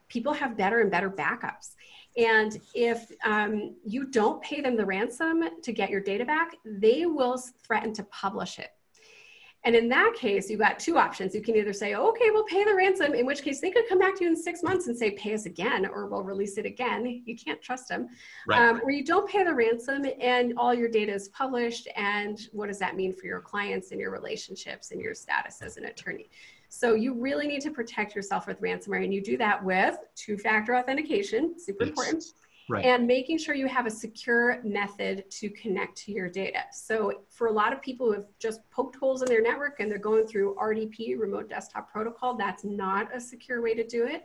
people 0.07 0.33
have 0.33 0.57
better 0.57 0.81
and 0.81 0.91
better 0.91 1.09
backups. 1.09 1.75
And 2.15 2.59
if 2.75 3.11
um, 3.25 3.75
you 3.83 4.05
don't 4.05 4.41
pay 4.41 4.61
them 4.61 4.75
the 4.75 4.85
ransom 4.85 5.43
to 5.61 5.73
get 5.73 5.89
your 5.89 6.01
data 6.01 6.25
back, 6.25 6.55
they 6.63 7.05
will 7.05 7.41
threaten 7.65 7.93
to 7.93 8.03
publish 8.03 8.59
it. 8.59 8.69
And 9.65 9.75
in 9.75 9.87
that 9.89 10.13
case, 10.17 10.49
you've 10.49 10.59
got 10.59 10.77
two 10.77 10.97
options. 10.97 11.33
You 11.33 11.41
can 11.41 11.55
either 11.55 11.71
say, 11.71 11.95
okay, 11.95 12.31
we'll 12.31 12.43
pay 12.43 12.65
the 12.65 12.75
ransom, 12.75 13.13
in 13.13 13.25
which 13.25 13.43
case 13.43 13.61
they 13.61 13.71
could 13.71 13.87
come 13.87 13.97
back 13.97 14.15
to 14.17 14.25
you 14.25 14.29
in 14.29 14.35
six 14.35 14.61
months 14.61 14.87
and 14.87 14.97
say, 14.97 15.11
pay 15.11 15.33
us 15.33 15.45
again, 15.45 15.85
or 15.85 16.05
we'll 16.07 16.23
release 16.23 16.57
it 16.57 16.65
again. 16.65 17.23
You 17.25 17.37
can't 17.37 17.61
trust 17.61 17.87
them. 17.87 18.09
Right. 18.45 18.59
Um, 18.59 18.81
or 18.83 18.91
you 18.91 19.05
don't 19.05 19.29
pay 19.29 19.43
the 19.43 19.53
ransom 19.53 20.05
and 20.19 20.53
all 20.57 20.73
your 20.73 20.89
data 20.89 21.13
is 21.13 21.29
published. 21.29 21.87
And 21.95 22.41
what 22.51 22.67
does 22.67 22.79
that 22.79 22.97
mean 22.97 23.13
for 23.13 23.25
your 23.25 23.39
clients 23.39 23.91
and 23.91 24.01
your 24.01 24.11
relationships 24.11 24.91
and 24.91 24.99
your 24.99 25.13
status 25.13 25.61
as 25.61 25.77
an 25.77 25.85
attorney? 25.85 26.29
So 26.67 26.95
you 26.95 27.13
really 27.13 27.47
need 27.47 27.61
to 27.61 27.71
protect 27.71 28.15
yourself 28.15 28.47
with 28.47 28.59
ransomware. 28.59 29.03
And 29.03 29.13
you 29.13 29.21
do 29.21 29.37
that 29.37 29.63
with 29.63 29.95
two 30.15 30.37
factor 30.37 30.75
authentication, 30.75 31.57
super 31.57 31.83
important 31.85 32.25
Right. 32.69 32.85
And 32.85 33.05
making 33.05 33.39
sure 33.39 33.55
you 33.55 33.67
have 33.67 33.85
a 33.85 33.91
secure 33.91 34.61
method 34.63 35.29
to 35.31 35.49
connect 35.49 35.97
to 36.03 36.13
your 36.13 36.29
data. 36.29 36.59
So, 36.71 37.23
for 37.29 37.47
a 37.47 37.51
lot 37.51 37.73
of 37.73 37.81
people 37.81 38.07
who 38.07 38.13
have 38.13 38.27
just 38.39 38.61
poked 38.71 38.95
holes 38.95 39.21
in 39.21 39.27
their 39.27 39.41
network 39.41 39.81
and 39.81 39.91
they're 39.91 39.97
going 39.97 40.25
through 40.25 40.55
RDP, 40.55 41.19
remote 41.19 41.49
desktop 41.49 41.91
protocol, 41.91 42.35
that's 42.35 42.63
not 42.63 43.13
a 43.13 43.19
secure 43.19 43.61
way 43.61 43.73
to 43.73 43.85
do 43.85 44.05
it. 44.05 44.23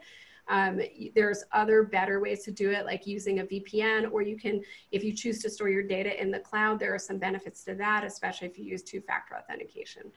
Um, 0.48 0.80
there's 1.14 1.44
other 1.52 1.82
better 1.82 2.20
ways 2.20 2.42
to 2.44 2.50
do 2.50 2.70
it, 2.70 2.86
like 2.86 3.06
using 3.06 3.40
a 3.40 3.44
VPN, 3.44 4.10
or 4.10 4.22
you 4.22 4.36
can, 4.36 4.62
if 4.92 5.04
you 5.04 5.12
choose 5.12 5.40
to 5.42 5.50
store 5.50 5.68
your 5.68 5.82
data 5.82 6.20
in 6.20 6.30
the 6.30 6.38
cloud, 6.38 6.78
there 6.78 6.94
are 6.94 6.98
some 6.98 7.18
benefits 7.18 7.62
to 7.64 7.74
that, 7.74 8.04
especially 8.04 8.48
if 8.48 8.58
you 8.58 8.64
use 8.64 8.82
two 8.82 9.00
factor 9.00 9.36
authentication. 9.36 10.10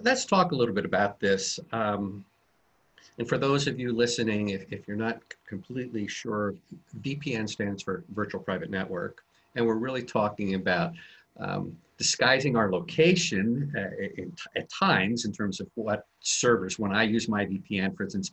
Let's 0.00 0.24
talk 0.24 0.52
a 0.52 0.54
little 0.54 0.74
bit 0.74 0.84
about 0.84 1.20
this. 1.20 1.58
Um, 1.72 2.24
and 3.18 3.28
for 3.28 3.38
those 3.38 3.66
of 3.66 3.78
you 3.78 3.92
listening, 3.92 4.50
if, 4.50 4.64
if 4.72 4.88
you're 4.88 4.96
not 4.96 5.20
completely 5.46 6.08
sure, 6.08 6.54
VPN 7.00 7.48
stands 7.48 7.82
for 7.82 8.04
Virtual 8.14 8.40
Private 8.40 8.70
Network. 8.70 9.22
And 9.54 9.66
we're 9.66 9.74
really 9.74 10.02
talking 10.02 10.54
about 10.54 10.94
um, 11.38 11.76
disguising 11.98 12.56
our 12.56 12.70
location 12.70 13.72
uh, 13.76 14.04
in, 14.16 14.32
at 14.56 14.68
times 14.70 15.24
in 15.24 15.32
terms 15.32 15.60
of 15.60 15.68
what 15.74 16.06
servers. 16.20 16.78
When 16.78 16.92
I 16.92 17.02
use 17.02 17.28
my 17.28 17.44
VPN, 17.44 17.96
for 17.96 18.04
instance, 18.04 18.30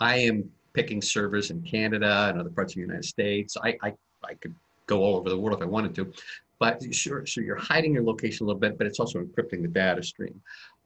I 0.00 0.16
am 0.18 0.48
picking 0.72 1.02
servers 1.02 1.50
in 1.50 1.60
Canada 1.62 2.28
and 2.28 2.40
other 2.40 2.50
parts 2.50 2.72
of 2.72 2.76
the 2.76 2.82
United 2.82 3.04
States. 3.04 3.56
I, 3.62 3.76
I, 3.82 3.94
I 4.24 4.34
could 4.34 4.54
go 4.86 5.02
all 5.02 5.16
over 5.16 5.28
the 5.28 5.38
world 5.38 5.58
if 5.58 5.62
I 5.62 5.68
wanted 5.68 5.94
to. 5.96 6.12
But 6.60 6.82
sure, 6.92 7.24
so 7.24 7.40
you're 7.40 7.56
hiding 7.56 7.94
your 7.94 8.02
location 8.02 8.44
a 8.44 8.46
little 8.46 8.60
bit, 8.60 8.78
but 8.78 8.86
it's 8.86 8.98
also 8.98 9.20
encrypting 9.20 9.62
the 9.62 9.68
data 9.68 10.02
stream. 10.02 10.40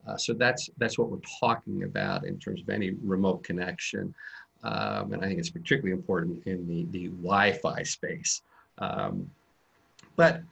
Uh, 0.07 0.17
so 0.17 0.33
that's 0.33 0.69
that's 0.79 0.99
what 0.99 1.11
we're 1.11 1.19
talking 1.41 1.85
about 1.85 2.27
in 2.27 2.39
terms 2.39 2.61
of 2.61 2.69
any 2.69 2.91
remote 3.03 3.45
connection, 3.45 4.13
um, 4.65 5.13
and 5.13 5.25
I 5.25 5.29
think 5.29 5.39
it's 5.39 5.51
particularly 5.51 5.93
important 5.93 6.45
in 6.47 6.67
the 6.67 6.87
the 6.91 7.09
Wi-Fi 7.09 7.83
space. 7.85 8.43
Um, 8.79 9.31
but 10.17 10.43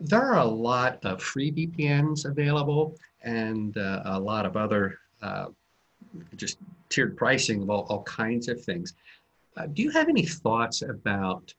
there 0.00 0.22
are 0.22 0.38
a 0.38 0.44
lot 0.44 0.98
of 1.04 1.22
free 1.22 1.52
VPNs 1.52 2.24
available, 2.24 2.96
and 3.22 3.76
uh, 3.76 4.02
a 4.06 4.20
lot 4.20 4.46
of 4.46 4.56
other 4.56 4.98
uh, 5.22 5.46
just 6.36 6.58
tiered 6.88 7.16
pricing 7.16 7.62
of 7.62 7.70
all, 7.70 7.86
all 7.88 8.02
kinds 8.02 8.48
of 8.48 8.62
things. 8.62 8.94
Uh, 9.56 9.66
do 9.66 9.82
you 9.82 9.90
have 9.90 10.08
any 10.08 10.24
thoughts 10.24 10.82
about 10.82 11.52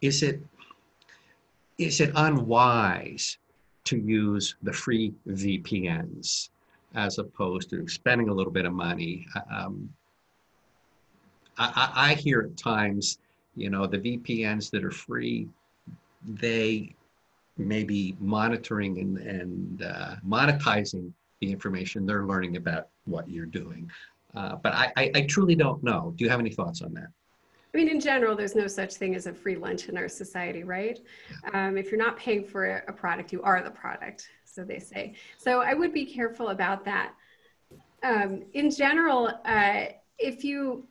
is 0.00 0.22
it 0.22 0.40
is 1.78 2.00
it 2.00 2.12
unwise 2.14 3.38
to 3.88 3.98
use 3.98 4.56
the 4.62 4.72
free 4.72 5.14
VPNs 5.28 6.50
as 6.94 7.18
opposed 7.18 7.70
to 7.70 7.88
spending 7.88 8.28
a 8.28 8.34
little 8.34 8.52
bit 8.52 8.66
of 8.66 8.72
money. 8.72 9.26
Um, 9.50 9.88
I, 11.56 11.90
I, 11.94 12.14
hear 12.14 12.42
at 12.42 12.56
times, 12.56 13.18
you 13.56 13.68
know, 13.70 13.86
the 13.86 13.98
VPNs 13.98 14.70
that 14.70 14.84
are 14.84 14.90
free, 14.90 15.48
they 16.24 16.94
may 17.56 17.82
be 17.82 18.16
monitoring 18.20 18.98
and, 18.98 19.18
and 19.18 19.82
uh, 19.82 20.16
monetizing 20.26 21.12
the 21.40 21.50
information 21.50 22.06
they're 22.06 22.26
learning 22.26 22.56
about 22.56 22.88
what 23.06 23.28
you're 23.28 23.46
doing. 23.46 23.90
Uh, 24.34 24.56
but 24.56 24.74
I, 24.74 24.92
I, 24.96 25.10
I 25.14 25.20
truly 25.22 25.54
don't 25.54 25.82
know. 25.82 26.12
Do 26.16 26.24
you 26.24 26.30
have 26.30 26.40
any 26.40 26.50
thoughts 26.50 26.82
on 26.82 26.94
that? 26.94 27.08
I 27.72 27.76
mean, 27.76 27.88
in 27.88 28.00
general, 28.00 28.34
there's 28.34 28.54
no 28.54 28.66
such 28.66 28.94
thing 28.94 29.14
as 29.14 29.26
a 29.26 29.32
free 29.32 29.56
lunch 29.56 29.88
in 29.88 29.98
our 29.98 30.08
society, 30.08 30.64
right? 30.64 30.98
Um, 31.52 31.76
if 31.76 31.90
you're 31.90 31.98
not 31.98 32.16
paying 32.16 32.44
for 32.44 32.78
a 32.88 32.92
product, 32.92 33.32
you 33.32 33.42
are 33.42 33.62
the 33.62 33.70
product, 33.70 34.28
so 34.44 34.64
they 34.64 34.78
say. 34.78 35.14
So 35.36 35.60
I 35.60 35.74
would 35.74 35.92
be 35.92 36.06
careful 36.06 36.48
about 36.48 36.84
that. 36.86 37.12
Um, 38.02 38.44
in 38.54 38.70
general, 38.70 39.30
uh, 39.44 39.86
if 40.18 40.44
you, 40.44 40.86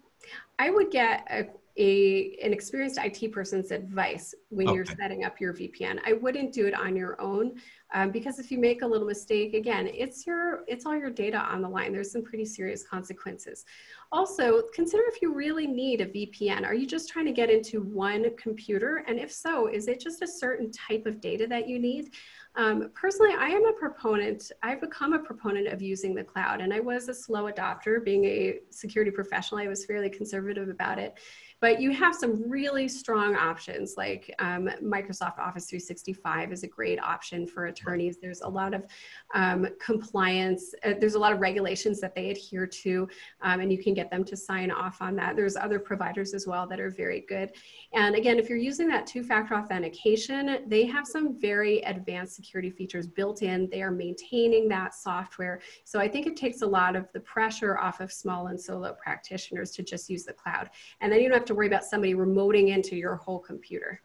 I 0.59 0.69
would 0.69 0.91
get 0.91 1.25
a, 1.31 1.47
a, 1.77 2.37
an 2.43 2.53
experienced 2.53 2.97
IT 3.01 3.31
person's 3.31 3.71
advice 3.71 4.33
when 4.49 4.67
okay. 4.67 4.75
you're 4.75 4.85
setting 4.85 5.23
up 5.23 5.39
your 5.39 5.53
VPN. 5.53 5.99
I 6.05 6.13
wouldn't 6.13 6.51
do 6.51 6.65
it 6.65 6.73
on 6.73 6.95
your 6.95 7.19
own 7.21 7.53
um, 7.93 8.11
because 8.11 8.39
if 8.39 8.51
you 8.51 8.57
make 8.57 8.81
a 8.81 8.87
little 8.87 9.07
mistake, 9.07 9.53
again, 9.53 9.87
it's 9.93 10.25
your 10.25 10.63
it's 10.67 10.85
all 10.85 10.97
your 10.97 11.11
data 11.11 11.37
on 11.37 11.61
the 11.61 11.69
line. 11.69 11.93
There's 11.93 12.11
some 12.11 12.23
pretty 12.23 12.45
serious 12.45 12.83
consequences. 12.83 13.63
Also, 14.11 14.63
consider 14.73 15.03
if 15.07 15.21
you 15.21 15.33
really 15.33 15.67
need 15.67 16.01
a 16.01 16.07
VPN. 16.07 16.65
Are 16.65 16.73
you 16.73 16.87
just 16.87 17.09
trying 17.09 17.25
to 17.25 17.31
get 17.31 17.49
into 17.49 17.81
one 17.81 18.35
computer? 18.37 19.03
And 19.07 19.19
if 19.19 19.31
so, 19.31 19.67
is 19.67 19.87
it 19.87 19.99
just 19.99 20.21
a 20.21 20.27
certain 20.27 20.71
type 20.71 21.05
of 21.05 21.21
data 21.21 21.45
that 21.47 21.67
you 21.67 21.79
need? 21.79 22.13
Um, 22.57 22.89
personally, 22.95 23.35
I 23.37 23.49
am 23.49 23.65
a 23.67 23.73
proponent, 23.73 24.51
I've 24.63 24.81
become 24.81 25.13
a 25.13 25.19
proponent 25.19 25.67
of 25.67 25.79
using 25.79 26.15
the 26.15 26.23
cloud, 26.23 26.59
and 26.59 26.73
I 26.73 26.79
was 26.79 27.07
a 27.07 27.13
slow 27.13 27.51
adopter. 27.51 28.03
Being 28.03 28.25
a 28.25 28.59
security 28.71 29.11
professional, 29.11 29.61
I 29.61 29.67
was 29.67 29.85
fairly 29.85 30.09
conservative 30.09 30.67
about 30.67 30.97
it. 30.97 31.19
But 31.59 31.81
you 31.81 31.91
have 31.91 32.13
some 32.15 32.49
really 32.49 32.87
strong 32.87 33.35
options 33.35 33.95
like 33.97 34.33
um, 34.39 34.69
Microsoft 34.83 35.39
Office 35.39 35.65
365 35.65 36.51
is 36.51 36.63
a 36.63 36.67
great 36.67 36.99
option 36.99 37.47
for 37.47 37.65
attorneys. 37.65 38.17
There's 38.21 38.41
a 38.41 38.47
lot 38.47 38.73
of 38.75 38.85
um, 39.33 39.67
compliance, 39.79 40.75
uh, 40.83 40.93
there's 40.99 41.15
a 41.15 41.19
lot 41.19 41.33
of 41.33 41.39
regulations 41.39 41.99
that 42.01 42.13
they 42.13 42.29
adhere 42.29 42.67
to, 42.67 43.07
um, 43.41 43.59
and 43.59 43.71
you 43.71 43.81
can 43.81 43.95
get 43.95 44.11
them 44.11 44.23
to 44.25 44.37
sign 44.37 44.69
off 44.69 45.01
on 45.01 45.15
that. 45.15 45.35
There's 45.35 45.55
other 45.55 45.79
providers 45.79 46.33
as 46.35 46.45
well 46.45 46.67
that 46.67 46.79
are 46.79 46.91
very 46.91 47.21
good. 47.27 47.51
And 47.93 48.15
again, 48.15 48.37
if 48.37 48.49
you're 48.49 48.57
using 48.59 48.87
that 48.89 49.07
two 49.07 49.23
factor 49.23 49.55
authentication, 49.55 50.63
they 50.67 50.85
have 50.85 51.07
some 51.07 51.39
very 51.39 51.79
advanced 51.81 52.35
security 52.35 52.69
features 52.69 53.07
built 53.07 53.41
in. 53.41 53.67
They 53.71 53.81
are 53.81 53.91
maintaining 53.91 54.69
that 54.69 54.93
software. 54.93 55.59
So 55.85 55.99
I 55.99 56.07
think 56.07 56.27
it 56.27 56.37
takes 56.37 56.61
a 56.61 56.67
lot 56.67 56.95
of 56.95 57.11
the 57.13 57.19
pressure 57.21 57.79
off 57.79 57.99
of 57.99 58.11
small 58.11 58.47
and 58.47 58.59
solo 58.59 58.95
practitioners 59.01 59.71
to 59.71 59.83
just 59.83 60.09
use 60.09 60.23
the 60.23 60.33
cloud. 60.33 60.69
And 61.01 61.11
then 61.11 61.19
you 61.21 61.29
don't 61.29 61.39
have 61.39 61.46
to 61.47 61.55
worry 61.55 61.67
about 61.67 61.83
somebody 61.83 62.13
remoting 62.13 62.69
into 62.69 62.95
your 62.95 63.15
whole 63.15 63.39
computer. 63.39 64.01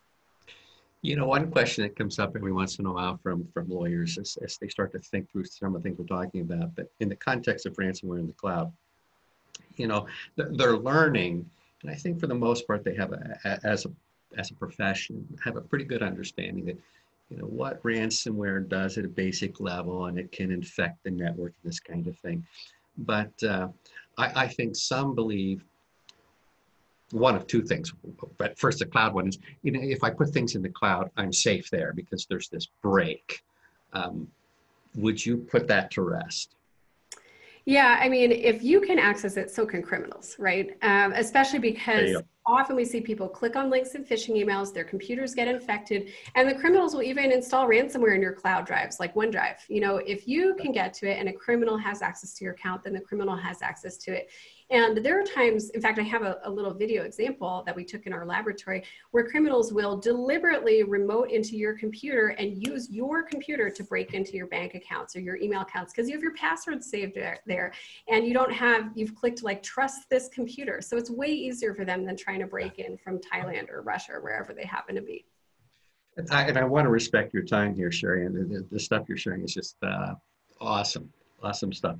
You 1.02 1.16
know, 1.16 1.26
one 1.26 1.50
question 1.50 1.83
that 1.83 1.96
comes 1.96 2.18
up 2.20 2.37
every 2.37 2.52
once 2.52 2.78
in 2.78 2.87
a 2.87 2.92
while 2.92 3.18
from, 3.22 3.48
from 3.52 3.68
lawyers 3.68 4.18
as, 4.18 4.38
as 4.42 4.57
they 4.59 4.68
start 4.68 4.92
to 4.92 5.00
think 5.00 5.31
through 5.31 5.44
some 5.46 5.74
of 5.74 5.83
the 5.83 5.88
things 5.88 5.98
we're 5.98 6.07
talking 6.07 6.42
about, 6.42 6.76
but 6.76 6.90
in 7.00 7.09
the 7.09 7.16
context 7.16 7.66
of 7.66 7.74
ransomware 7.74 8.20
in 8.20 8.28
the 8.28 8.33
cloud, 8.35 8.72
you 9.76 9.88
know, 9.88 10.07
they're 10.37 10.76
learning, 10.76 11.48
and 11.83 11.90
I 11.90 11.94
think 11.94 12.20
for 12.20 12.28
the 12.28 12.35
most 12.35 12.66
part 12.66 12.85
they 12.85 12.94
have, 12.94 13.12
a, 13.12 13.59
as, 13.64 13.85
a, 13.85 13.90
as 14.38 14.50
a 14.52 14.55
profession, 14.55 15.26
have 15.42 15.57
a 15.57 15.61
pretty 15.61 15.85
good 15.85 16.02
understanding 16.02 16.66
that, 16.66 16.78
you 17.31 17.38
know, 17.38 17.46
what 17.46 17.83
ransomware 17.83 18.68
does 18.68 18.96
at 18.98 19.05
a 19.05 19.09
basic 19.09 19.59
level, 19.59 20.07
and 20.07 20.18
it 20.18 20.31
can 20.31 20.52
infect 20.52 21.02
the 21.02 21.11
network, 21.11 21.55
and 21.62 21.72
this 21.72 21.81
kind 21.81 22.07
of 22.07 22.16
thing. 22.18 22.46
But 22.98 23.33
uh, 23.42 23.68
I, 24.18 24.44
I 24.44 24.48
think 24.48 24.76
some 24.76 25.14
believe 25.14 25.64
one 27.12 27.37
of 27.37 27.46
two 27.46 27.62
things. 27.62 27.92
But 28.38 28.59
first, 28.59 28.79
the 28.79 28.87
cloud 28.87 29.14
one 29.14 29.29
is, 29.29 29.38
you 29.62 29.72
know, 29.72 29.81
if 29.83 30.03
I 30.03 30.11
put 30.11 30.31
things 30.31 30.55
in 30.55 30.62
the 30.62 30.70
cloud, 30.70 31.11
I'm 31.16 31.33
safe 31.33 31.70
there 31.70 31.92
because 31.92 32.27
there's 32.27 32.48
this 32.48 32.68
break. 32.83 33.42
Um, 33.92 34.29
would 34.96 35.25
you 35.25 35.38
put 35.38 35.66
that 35.68 35.90
to 35.92 36.03
rest? 36.03 36.57
Yeah, 37.64 37.98
I 38.01 38.09
mean, 38.09 38.33
if 38.33 38.62
you 38.62 38.81
can 38.81 38.98
access 38.98 39.37
it, 39.37 39.51
so 39.51 39.64
can 39.64 39.83
criminals, 39.83 40.35
right? 40.38 40.77
Um, 40.83 41.12
especially 41.12 41.61
because 41.61 42.20
often 42.44 42.75
we 42.75 42.85
see 42.85 43.01
people 43.01 43.29
click 43.29 43.55
on 43.55 43.70
links 43.70 43.94
in 43.94 44.05
phishing 44.05 44.35
emails, 44.37 44.75
their 44.75 44.83
computers 44.83 45.33
get 45.33 45.46
infected, 45.46 46.11
and 46.35 46.48
the 46.48 46.55
criminals 46.57 46.92
will 46.92 47.05
even 47.05 47.31
install 47.31 47.68
ransomware 47.68 48.16
in 48.16 48.20
your 48.20 48.33
cloud 48.33 48.66
drives, 48.66 48.98
like 48.98 49.14
OneDrive. 49.14 49.59
You 49.68 49.81
know, 49.81 49.98
if 49.98 50.27
you 50.27 50.57
can 50.57 50.72
get 50.72 50.92
to 50.94 51.09
it 51.09 51.18
and 51.20 51.29
a 51.29 51.33
criminal 51.33 51.77
has 51.77 52.03
access 52.03 52.35
to 52.35 52.44
your 52.44 52.55
account, 52.55 52.83
then 52.83 52.94
the 52.94 53.01
criminal 53.01 53.37
has 53.37 53.62
access 53.62 53.96
to 53.98 54.12
it. 54.12 54.31
And 54.70 54.98
there 54.98 55.20
are 55.20 55.25
times, 55.25 55.70
in 55.70 55.81
fact, 55.81 55.98
I 55.98 56.03
have 56.03 56.22
a, 56.22 56.38
a, 56.44 56.51
little 56.51 56.72
video 56.72 57.05
example 57.05 57.62
that 57.66 57.75
we 57.75 57.85
took 57.85 58.07
in 58.07 58.12
our 58.12 58.25
laboratory 58.25 58.85
where 59.11 59.29
criminals 59.29 59.72
will 59.72 59.96
deliberately 59.96 60.83
remote 60.83 61.31
into 61.31 61.57
your 61.57 61.77
computer 61.77 62.29
and 62.38 62.66
use 62.66 62.90
your 62.90 63.22
computer 63.22 63.70
to 63.70 63.85
break 63.85 64.14
into 64.14 64.33
your 64.33 64.46
bank 64.46 64.75
accounts 64.75 65.16
or 65.16 65.20
your 65.20 65.37
email 65.37 65.62
accounts 65.62 65.92
because 65.92 66.09
you 66.09 66.14
have 66.14 66.22
your 66.22 66.35
passwords 66.35 66.88
saved 66.88 67.14
there, 67.14 67.40
there 67.46 67.72
and 68.09 68.27
you 68.27 68.35
don't 68.35 68.53
have, 68.53 68.90
you've 68.94 69.14
clicked 69.14 69.42
like 69.42 69.62
trust 69.62 70.09
this 70.11 70.29
computer. 70.29 70.81
So 70.81 70.96
it's 70.96 71.11
way 71.11 71.29
easier 71.29 71.75
for 71.75 71.85
them 71.85 72.05
than 72.05 72.16
trying 72.16 72.40
to 72.40 72.46
break 72.46 72.79
in 72.79 72.96
from 72.96 73.18
Thailand 73.18 73.70
or 73.70 73.83
Russia 73.83 74.12
or 74.12 74.20
wherever 74.20 74.53
they 74.53 74.64
happen 74.64 74.94
to 74.94 75.03
be. 75.03 75.27
And 76.16 76.31
I, 76.31 76.42
and 76.42 76.59
I 76.59 76.64
want 76.64 76.85
to 76.85 76.90
respect 76.90 77.33
your 77.33 77.42
time 77.42 77.75
here, 77.75 77.90
Sherri, 77.90 78.27
and 78.27 78.51
the, 78.51 78.66
the 78.70 78.79
stuff 78.79 79.05
you're 79.09 79.16
sharing 79.16 79.42
is 79.44 79.55
just 79.55 79.77
uh, 79.83 80.14
awesome, 80.61 81.11
awesome 81.42 81.72
stuff. 81.72 81.96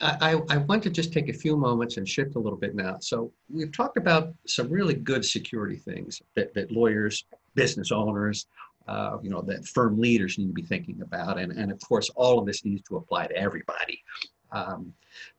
I, 0.00 0.40
I 0.48 0.58
want 0.58 0.84
to 0.84 0.90
just 0.90 1.12
take 1.12 1.28
a 1.28 1.32
few 1.32 1.56
moments 1.56 1.96
and 1.96 2.08
shift 2.08 2.36
a 2.36 2.38
little 2.38 2.58
bit 2.58 2.76
now. 2.76 2.98
So 3.00 3.32
we've 3.52 3.72
talked 3.72 3.96
about 3.96 4.32
some 4.46 4.70
really 4.70 4.94
good 4.94 5.24
security 5.24 5.76
things 5.76 6.22
that, 6.36 6.54
that 6.54 6.70
lawyers, 6.70 7.24
business 7.54 7.90
owners 7.90 8.46
uh, 8.88 9.18
you 9.22 9.28
know, 9.28 9.42
that 9.42 9.66
firm 9.66 10.00
leaders 10.00 10.38
need 10.38 10.46
to 10.46 10.52
be 10.52 10.62
thinking 10.62 11.02
about. 11.02 11.38
And, 11.38 11.52
and 11.52 11.70
of 11.70 11.78
course, 11.80 12.08
all 12.16 12.38
of 12.38 12.46
this 12.46 12.64
needs 12.64 12.82
to 12.88 12.96
apply 12.96 13.26
to 13.26 13.36
everybody. 13.36 14.02
Um, 14.50 14.94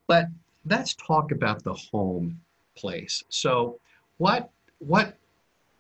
but 0.06 0.28
let's 0.66 0.94
talk 0.94 1.32
about 1.32 1.64
the 1.64 1.74
home 1.74 2.40
place. 2.78 3.24
So 3.30 3.80
what, 4.18 4.52
what 4.78 5.18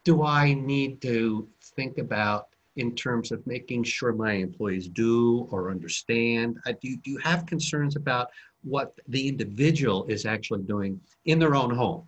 do 0.03 0.23
I 0.23 0.53
need 0.53 0.99
to 1.03 1.47
think 1.61 1.99
about 1.99 2.47
in 2.75 2.95
terms 2.95 3.31
of 3.31 3.45
making 3.45 3.83
sure 3.83 4.13
my 4.13 4.33
employees 4.33 4.87
do 4.87 5.47
or 5.51 5.69
understand? 5.69 6.57
Uh, 6.65 6.73
do, 6.81 6.97
do 6.97 7.11
you 7.11 7.17
have 7.19 7.45
concerns 7.45 7.95
about 7.95 8.31
what 8.63 8.93
the 9.07 9.27
individual 9.27 10.05
is 10.05 10.25
actually 10.25 10.63
doing 10.63 10.99
in 11.25 11.39
their 11.39 11.55
own 11.55 11.73
home? 11.73 12.07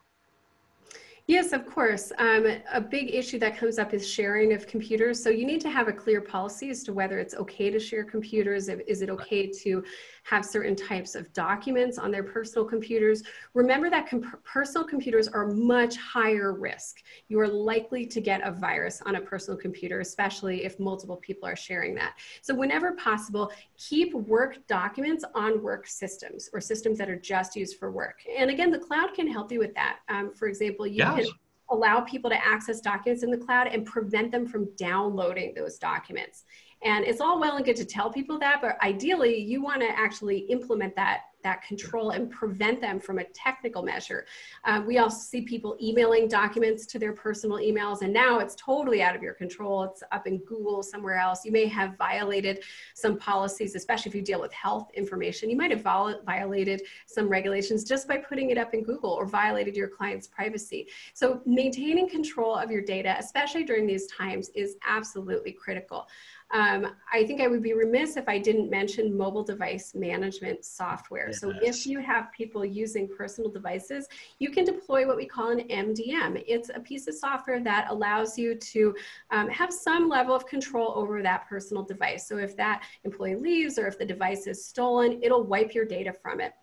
Yes, 1.28 1.54
of 1.54 1.66
course. 1.66 2.12
Um, 2.18 2.46
a 2.74 2.82
big 2.82 3.14
issue 3.14 3.40
that 3.40 3.56
comes 3.56 3.80
up 3.80 3.94
is 3.94 4.06
sharing 4.06 4.52
of 4.54 4.68
computers. 4.68 5.24
So 5.24 5.30
you 5.30 5.46
need 5.46 5.62
to 5.62 5.70
have 5.70 5.88
a 5.88 5.94
clear 5.94 6.20
policy 6.20 6.70
as 6.70 6.84
to 6.84 6.94
whether 6.94 7.20
it's 7.20 7.36
okay 7.36 7.70
to 7.70 7.80
share 7.80 8.04
computers. 8.04 8.68
Is 8.68 9.02
it 9.02 9.10
okay 9.10 9.48
to 9.48 9.84
have 10.24 10.46
certain 10.46 10.76
types 10.76 11.16
of 11.16 11.32
documents 11.34 11.98
on 11.98 12.12
their 12.12 12.24
personal 12.24 12.66
computers? 12.66 13.24
Remember 13.54 13.90
that 13.90 14.10
comp 14.10 14.26
personal 14.44 14.88
computers 14.88 15.28
are 15.28 15.48
much 15.48 15.98
higher 15.98 16.54
risk. 16.54 16.98
You 17.28 17.40
are 17.40 17.48
likely 17.48 18.06
to 18.06 18.22
get 18.22 18.46
a 18.46 18.52
virus 18.52 19.02
on 19.06 19.16
a 19.16 19.22
personal 19.22 19.58
computer, 19.58 20.00
especially 20.00 20.64
if 20.64 20.80
multiple 20.80 21.18
people 21.18 21.48
are 21.48 21.56
sharing 21.56 21.96
that. 21.96 22.18
So 22.42 22.54
whenever 22.54 22.94
possible, 22.94 23.52
keep 23.78 24.14
work 24.14 24.58
documents 24.68 25.26
on 25.36 25.62
work 25.62 25.88
systems 25.88 26.50
or 26.54 26.62
systems 26.62 26.98
that 27.00 27.10
are 27.10 27.20
just 27.20 27.56
used 27.56 27.78
for 27.78 27.92
work. 27.92 28.22
And 28.38 28.50
again, 28.50 28.72
the 28.72 28.80
cloud 28.80 29.14
can 29.14 29.28
help 29.28 29.52
you 29.52 29.60
with 29.60 29.74
that. 29.76 30.00
Um, 30.10 30.34
for 30.34 30.48
example, 30.48 30.86
you 30.88 30.98
yes. 30.98 31.16
can 31.16 31.26
allow 31.72 32.02
people 32.02 32.30
to 32.30 32.46
access 32.46 32.82
documents 32.82 33.24
in 33.24 33.32
the 33.32 33.38
cloud 33.38 33.68
and 33.68 33.86
prevent 33.86 34.32
them 34.32 34.46
from 34.46 34.70
downloading 34.76 35.54
those 35.56 35.78
documents. 35.78 36.44
And 36.84 37.06
it's 37.06 37.22
all 37.22 37.40
well 37.40 37.58
and 37.58 37.66
good 37.66 37.76
to 37.78 37.86
tell 37.86 38.12
people 38.12 38.40
that, 38.40 38.62
but 38.62 38.82
ideally 38.84 39.38
you 39.40 39.62
want 39.62 39.82
to 39.82 39.90
actually 39.90 40.40
implement 40.50 40.96
that 40.96 41.22
that 41.44 41.62
control 41.64 42.12
and 42.12 42.30
prevent 42.30 42.82
them 42.82 43.00
from 43.00 43.20
a 43.20 43.24
technical 43.26 43.84
measure. 43.84 44.26
Uh, 44.64 44.82
we 44.86 44.98
also 44.98 45.18
see 45.18 45.42
people 45.42 45.78
emailing 45.82 46.28
documents 46.28 46.86
to 46.86 47.00
their 47.00 47.14
personal 47.14 47.58
emails, 47.58 48.02
and 48.02 48.14
now 48.14 48.40
it's 48.40 48.56
totally 48.56 49.02
out 49.02 49.16
of 49.16 49.22
your 49.22 49.34
control. 49.34 49.84
It's 49.84 50.04
up 50.12 50.28
in 50.28 50.40
Google 50.40 50.84
somewhere 50.84 51.18
else. 51.18 51.46
You 51.46 51.52
may 51.52 51.68
have 51.68 51.98
violated 51.98 52.64
some 52.94 53.18
policies, 53.18 53.76
especially 53.76 54.10
if 54.10 54.16
you 54.16 54.22
deal 54.22 54.42
with 54.42 54.54
health 54.54 54.90
information. 54.94 55.50
You 55.50 55.58
might 55.58 55.72
have 55.72 55.82
violated 55.82 56.84
some 57.08 57.28
regulations 57.28 57.84
just 57.84 58.08
by 58.08 58.18
putting 58.18 58.50
it 58.50 58.58
up 58.58 58.74
in 58.74 58.84
Google 58.84 59.12
or 59.12 59.26
violated 59.26 59.76
your 59.76 59.88
client's 59.88 60.28
privacy. 60.28 60.88
So 61.14 61.42
maintaining 61.46 62.10
control 62.10 62.56
of 62.56 62.72
your 62.72 62.82
data, 62.82 63.16
especially 63.20 63.64
during 63.64 63.88
these 63.88 64.08
times, 64.08 64.50
is 64.56 64.76
absolutely 64.88 65.52
critical. 65.52 66.08
Um, 66.54 66.88
I 67.12 67.26
think 67.26 67.42
I 67.42 67.48
would 67.48 67.64
be 67.64 67.74
remiss 67.74 68.18
if 68.18 68.28
I 68.28 68.38
didn't 68.38 68.70
mention 68.70 69.18
mobile 69.18 69.44
device 69.44 69.94
management 69.96 70.66
software. 70.66 71.28
Yes. 71.28 71.40
So 71.40 71.54
if 71.62 71.86
you 71.86 72.00
have 72.00 72.32
people 72.34 72.66
using 72.66 73.08
personal 73.08 73.50
devices, 73.50 74.08
you 74.40 74.50
can 74.52 74.66
deploy 74.66 75.08
what 75.08 75.16
we 75.16 75.26
call 75.26 75.50
an 75.50 75.62
MDM. 75.70 76.44
It's 76.46 76.70
a 76.74 76.80
piece 76.80 77.08
of 77.08 77.16
software 77.16 77.64
that 77.64 77.88
allows 77.90 78.38
you 78.38 78.56
to 78.56 78.96
um, 79.32 79.48
have 79.50 79.72
some 79.72 80.10
level 80.10 80.36
of 80.36 80.46
control 80.46 80.94
over 80.96 81.22
that 81.22 81.48
personal 81.48 81.84
device. 81.84 82.28
So 82.28 82.38
if 82.38 82.58
that 82.58 82.84
employee 83.04 83.36
leaves 83.36 83.80
or 83.80 83.88
if 83.88 83.98
the 83.98 84.06
device 84.06 84.48
is 84.48 84.66
stolen, 84.66 85.20
it'll 85.24 85.44
wipe 85.44 85.74
your 85.74 85.86
data 85.86 86.12
from 86.12 86.42
it 86.42 86.54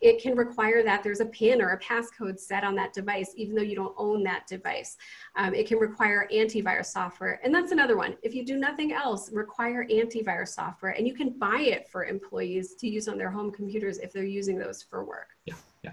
it 0.00 0.22
can 0.22 0.36
require 0.36 0.82
that 0.82 1.02
there's 1.02 1.20
a 1.20 1.26
PIN 1.26 1.60
or 1.60 1.70
a 1.70 1.80
passcode 1.80 2.38
set 2.38 2.64
on 2.64 2.74
that 2.76 2.92
device, 2.92 3.32
even 3.36 3.54
though 3.54 3.62
you 3.62 3.74
don't 3.74 3.94
own 3.96 4.22
that 4.24 4.46
device. 4.46 4.96
Um, 5.36 5.54
it 5.54 5.66
can 5.66 5.78
require 5.78 6.28
antivirus 6.32 6.86
software. 6.86 7.40
And 7.42 7.54
that's 7.54 7.72
another 7.72 7.96
one. 7.96 8.16
If 8.22 8.34
you 8.34 8.44
do 8.44 8.56
nothing 8.56 8.92
else, 8.92 9.30
require 9.32 9.86
antivirus 9.90 10.48
software. 10.48 10.92
And 10.92 11.06
you 11.06 11.14
can 11.14 11.30
buy 11.30 11.60
it 11.60 11.88
for 11.88 12.04
employees 12.04 12.74
to 12.76 12.88
use 12.88 13.08
on 13.08 13.18
their 13.18 13.30
home 13.30 13.50
computers 13.50 13.98
if 13.98 14.12
they're 14.12 14.24
using 14.24 14.58
those 14.58 14.82
for 14.82 15.04
work. 15.04 15.28
Yeah, 15.46 15.54
yeah. 15.82 15.92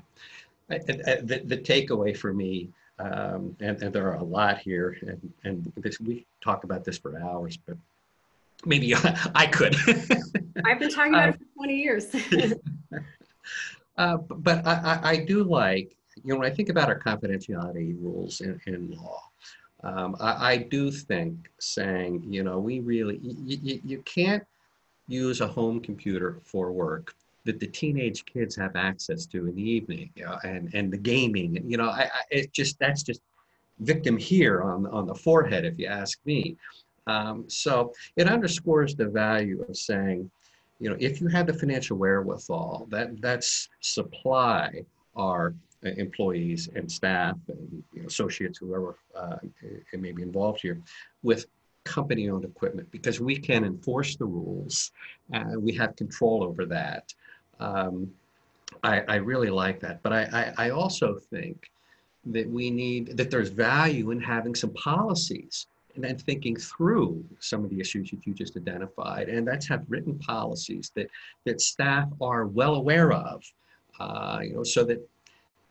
the, 0.70 1.42
the 1.46 1.58
takeaway 1.58 2.16
for 2.16 2.34
me, 2.34 2.70
um, 3.00 3.56
and, 3.60 3.82
and, 3.82 3.94
there 3.94 4.08
are 4.08 4.16
a 4.16 4.24
lot 4.24 4.60
here, 4.60 4.98
and, 5.02 5.34
and 5.44 5.74
this, 5.76 6.00
we 6.00 6.26
talk 6.42 6.64
about 6.64 6.86
this 6.86 6.98
for 6.98 7.20
hours, 7.20 7.58
but 7.58 7.76
maybe 8.66 8.96
I 9.36 9.48
could. 9.48 9.76
I've 10.66 10.80
been 10.80 10.90
talking 10.90 11.14
about 11.14 11.30
uh, 11.30 11.32
it 11.34 11.40
for 11.40 11.46
20 11.58 11.76
years. 11.76 12.16
Uh, 13.98 14.18
but 14.18 14.66
I, 14.68 15.00
I, 15.04 15.18
do 15.18 15.44
like, 15.44 15.96
you 16.22 16.34
know, 16.34 16.40
when 16.40 16.52
I 16.52 16.54
think 16.54 16.70
about 16.70 16.90
our 16.90 17.00
confidentiality 17.00 17.96
rules 18.02 18.42
in, 18.42 18.60
in 18.68 18.92
law, 18.92 19.22
um, 19.84 20.18
I, 20.20 20.52
I, 20.52 20.58
do 20.58 20.92
think 20.92 21.50
saying, 21.60 22.26
you 22.28 22.44
know, 22.44 22.60
we 22.60 22.82
really, 22.82 23.20
you, 23.22 23.80
you 23.86 24.02
can't 24.02 24.44
use 25.08 25.40
a 25.40 25.48
home 25.48 25.80
computer 25.80 26.40
for 26.44 26.72
work 26.72 27.16
that 27.46 27.60
the 27.60 27.68
teenage 27.68 28.26
kids 28.26 28.56
have 28.56 28.76
access 28.76 29.26
to 29.28 29.48
in 29.48 29.56
the 29.56 29.70
evening, 29.70 30.10
you 30.16 30.26
know, 30.26 30.38
and, 30.44 30.74
and 30.74 30.92
the 30.92 30.98
gaming, 30.98 31.56
and, 31.58 31.72
you 31.72 31.78
know, 31.78 31.90
I, 31.90 32.04
I, 32.04 32.22
it 32.32 32.52
just, 32.52 32.78
that's 32.80 33.04
just 33.04 33.22
victim 33.80 34.18
here 34.18 34.62
on, 34.62 34.88
on 34.88 35.06
the 35.06 35.16
forehead, 35.16 35.64
if 35.64 35.78
you 35.78 35.88
ask 35.88 36.20
me. 36.26 36.58
Um, 37.08 37.46
so 37.48 37.94
it 38.16 38.28
underscores 38.28 38.96
the 38.96 39.06
value 39.06 39.64
of 39.70 39.78
saying, 39.78 40.30
you 40.80 40.90
know, 40.90 40.98
if 41.00 41.22
you 41.22 41.28
have 41.28 41.48
the 41.48 41.54
financial 41.54 41.98
wherewithal, 41.98 42.88
that 42.90 43.22
that's 43.22 43.70
supply 43.80 44.84
our 45.16 45.54
employees 45.84 46.70
and 46.76 46.92
staff 46.92 47.36
and 47.48 47.84
you 47.94 48.02
know, 48.02 48.08
associates, 48.08 48.58
whoever 48.58 48.98
uh, 49.16 49.38
may 49.94 50.12
be 50.12 50.22
involved 50.22 50.62
here, 50.62 50.82
with 51.24 51.46
company-owned 51.86 52.44
equipment 52.44 52.90
because 52.92 53.22
we 53.22 53.38
can 53.38 53.64
enforce 53.64 54.16
the 54.16 54.26
rules 54.26 54.92
and 55.32 55.62
we 55.62 55.72
have 55.72 55.96
control 55.96 56.44
over 56.44 56.66
that. 56.66 57.14
Um, 57.60 58.12
I, 58.84 59.02
I, 59.02 59.16
really 59.18 59.50
like 59.50 59.80
that, 59.82 60.02
but 60.02 60.12
I, 60.12 60.54
I, 60.58 60.66
I 60.66 60.70
also 60.72 61.20
think 61.30 61.70
that 62.26 62.50
we 62.50 62.72
need 62.72 63.16
that 63.16 63.30
there's 63.30 63.50
value 63.50 64.10
in 64.12 64.20
having 64.20 64.56
some 64.56 64.74
policies 64.74 65.68
and 65.96 66.04
then 66.04 66.18
thinking 66.18 66.56
through 66.56 67.24
some 67.40 67.64
of 67.64 67.70
the 67.70 67.80
issues 67.80 68.12
that 68.12 68.26
you 68.26 68.34
just 68.34 68.58
identified. 68.58 69.30
And 69.30 69.48
that's 69.48 69.68
have 69.68 69.86
written 69.88 70.18
policies 70.20 70.92
that, 70.96 71.08
that 71.46 71.62
staff 71.62 72.10
are 72.22 72.46
well 72.46 72.76
aware 72.76 73.14
of, 73.14 73.44
uh, 74.00 74.40
you 74.44 74.54
know, 74.54 74.64
so 74.64 74.84
that, 74.84 75.08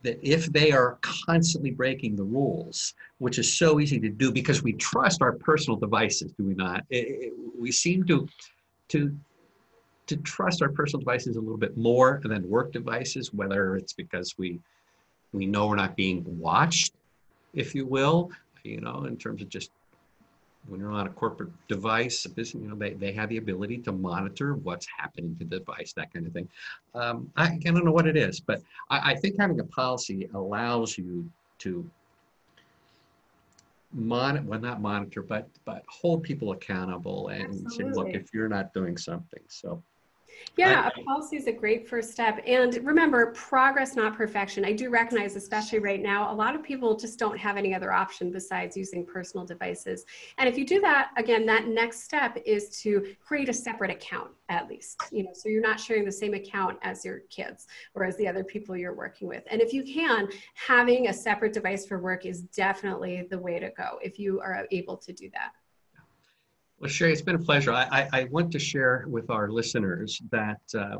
that 0.02 0.18
if 0.22 0.46
they 0.46 0.72
are 0.72 0.98
constantly 1.02 1.70
breaking 1.70 2.16
the 2.16 2.22
rules, 2.22 2.94
which 3.18 3.38
is 3.38 3.56
so 3.56 3.80
easy 3.80 4.00
to 4.00 4.08
do 4.08 4.32
because 4.32 4.62
we 4.62 4.72
trust 4.72 5.22
our 5.22 5.32
personal 5.32 5.78
devices, 5.78 6.32
do 6.32 6.44
we 6.44 6.54
not? 6.54 6.84
It, 6.90 7.06
it, 7.08 7.32
we 7.58 7.70
seem 7.70 8.04
to, 8.04 8.26
to, 8.88 9.14
to 10.06 10.16
trust 10.18 10.62
our 10.62 10.68
personal 10.70 11.00
devices 11.00 11.36
a 11.36 11.40
little 11.40 11.58
bit 11.58 11.76
more 11.76 12.20
than 12.24 12.48
work 12.48 12.72
devices, 12.72 13.32
whether 13.32 13.76
it's 13.76 13.92
because 13.92 14.36
we, 14.38 14.58
we 15.32 15.46
know 15.46 15.66
we're 15.66 15.76
not 15.76 15.96
being 15.96 16.22
watched, 16.38 16.94
if 17.54 17.74
you 17.74 17.86
will, 17.86 18.30
you 18.62 18.80
know, 18.80 19.04
in 19.04 19.16
terms 19.16 19.42
of 19.42 19.48
just 19.48 19.70
when 20.68 20.80
you're 20.80 20.92
on 20.92 21.06
a 21.06 21.10
corporate 21.10 21.50
device, 21.68 22.26
you 22.36 22.68
know, 22.68 22.74
they, 22.74 22.94
they 22.94 23.12
have 23.12 23.28
the 23.28 23.36
ability 23.36 23.78
to 23.78 23.92
monitor 23.92 24.54
what's 24.54 24.86
happening 24.96 25.36
to 25.38 25.44
the 25.44 25.58
device, 25.58 25.92
that 25.92 26.12
kind 26.12 26.26
of 26.26 26.32
thing. 26.32 26.48
Um, 26.94 27.30
I, 27.36 27.44
I 27.44 27.58
don't 27.58 27.84
know 27.84 27.92
what 27.92 28.06
it 28.06 28.16
is, 28.16 28.40
but 28.40 28.62
I, 28.90 29.12
I 29.12 29.14
think 29.16 29.36
having 29.38 29.60
a 29.60 29.64
policy 29.64 30.28
allows 30.34 30.96
you 30.96 31.28
to 31.60 31.88
monitor, 33.92 34.44
well, 34.46 34.60
not 34.60 34.80
monitor, 34.80 35.22
but 35.22 35.48
but 35.64 35.84
hold 35.88 36.22
people 36.22 36.52
accountable 36.52 37.28
and 37.28 37.66
Absolutely. 37.66 37.92
say, 37.92 37.98
look, 37.98 38.08
if 38.14 38.34
you're 38.34 38.48
not 38.48 38.72
doing 38.74 38.96
something, 38.96 39.42
so 39.48 39.82
yeah, 40.56 40.88
a 40.88 41.02
policy 41.02 41.36
is 41.36 41.46
a 41.46 41.52
great 41.52 41.88
first 41.88 42.12
step. 42.12 42.40
And 42.46 42.74
remember, 42.84 43.32
progress, 43.32 43.96
not 43.96 44.16
perfection. 44.16 44.64
I 44.64 44.72
do 44.72 44.88
recognize, 44.90 45.36
especially 45.36 45.80
right 45.80 46.02
now, 46.02 46.32
a 46.32 46.34
lot 46.34 46.54
of 46.54 46.62
people 46.62 46.96
just 46.96 47.18
don't 47.18 47.36
have 47.38 47.56
any 47.56 47.74
other 47.74 47.92
option 47.92 48.30
besides 48.30 48.76
using 48.76 49.04
personal 49.04 49.44
devices. 49.44 50.04
And 50.38 50.48
if 50.48 50.56
you 50.56 50.64
do 50.64 50.80
that, 50.80 51.10
again, 51.16 51.44
that 51.46 51.66
next 51.66 52.02
step 52.02 52.38
is 52.44 52.80
to 52.82 53.14
create 53.20 53.48
a 53.48 53.52
separate 53.52 53.90
account 53.90 54.30
at 54.48 54.68
least, 54.68 55.02
you 55.10 55.24
know, 55.24 55.30
so 55.32 55.48
you're 55.48 55.62
not 55.62 55.80
sharing 55.80 56.04
the 56.04 56.12
same 56.12 56.34
account 56.34 56.78
as 56.82 57.04
your 57.04 57.20
kids 57.30 57.66
or 57.94 58.04
as 58.04 58.16
the 58.16 58.28
other 58.28 58.44
people 58.44 58.76
you're 58.76 58.94
working 58.94 59.26
with. 59.26 59.42
And 59.50 59.60
if 59.60 59.72
you 59.72 59.82
can, 59.82 60.28
having 60.54 61.08
a 61.08 61.12
separate 61.12 61.52
device 61.52 61.86
for 61.86 61.98
work 61.98 62.26
is 62.26 62.42
definitely 62.42 63.26
the 63.30 63.38
way 63.38 63.58
to 63.58 63.70
go 63.70 63.98
if 64.02 64.18
you 64.18 64.40
are 64.40 64.66
able 64.70 64.96
to 64.98 65.12
do 65.12 65.30
that. 65.32 65.52
Well, 66.80 66.90
Sherri, 66.90 67.12
it's 67.12 67.22
been 67.22 67.36
a 67.36 67.38
pleasure. 67.38 67.72
I, 67.72 67.84
I, 67.90 68.08
I 68.20 68.24
want 68.24 68.50
to 68.52 68.58
share 68.58 69.04
with 69.08 69.30
our 69.30 69.48
listeners 69.48 70.20
that 70.30 70.60
uh, 70.76 70.96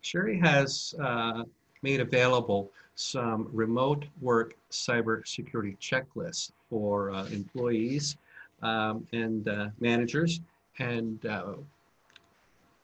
Sherri 0.00 0.38
has 0.38 0.94
uh, 1.02 1.42
made 1.82 2.00
available 2.00 2.70
some 2.94 3.48
remote 3.52 4.04
work 4.20 4.54
cybersecurity 4.70 5.76
checklists 5.78 6.52
for 6.68 7.10
uh, 7.10 7.26
employees 7.26 8.16
um, 8.62 9.06
and 9.12 9.48
uh, 9.48 9.68
managers. 9.80 10.40
And 10.78 11.24
uh, 11.26 11.54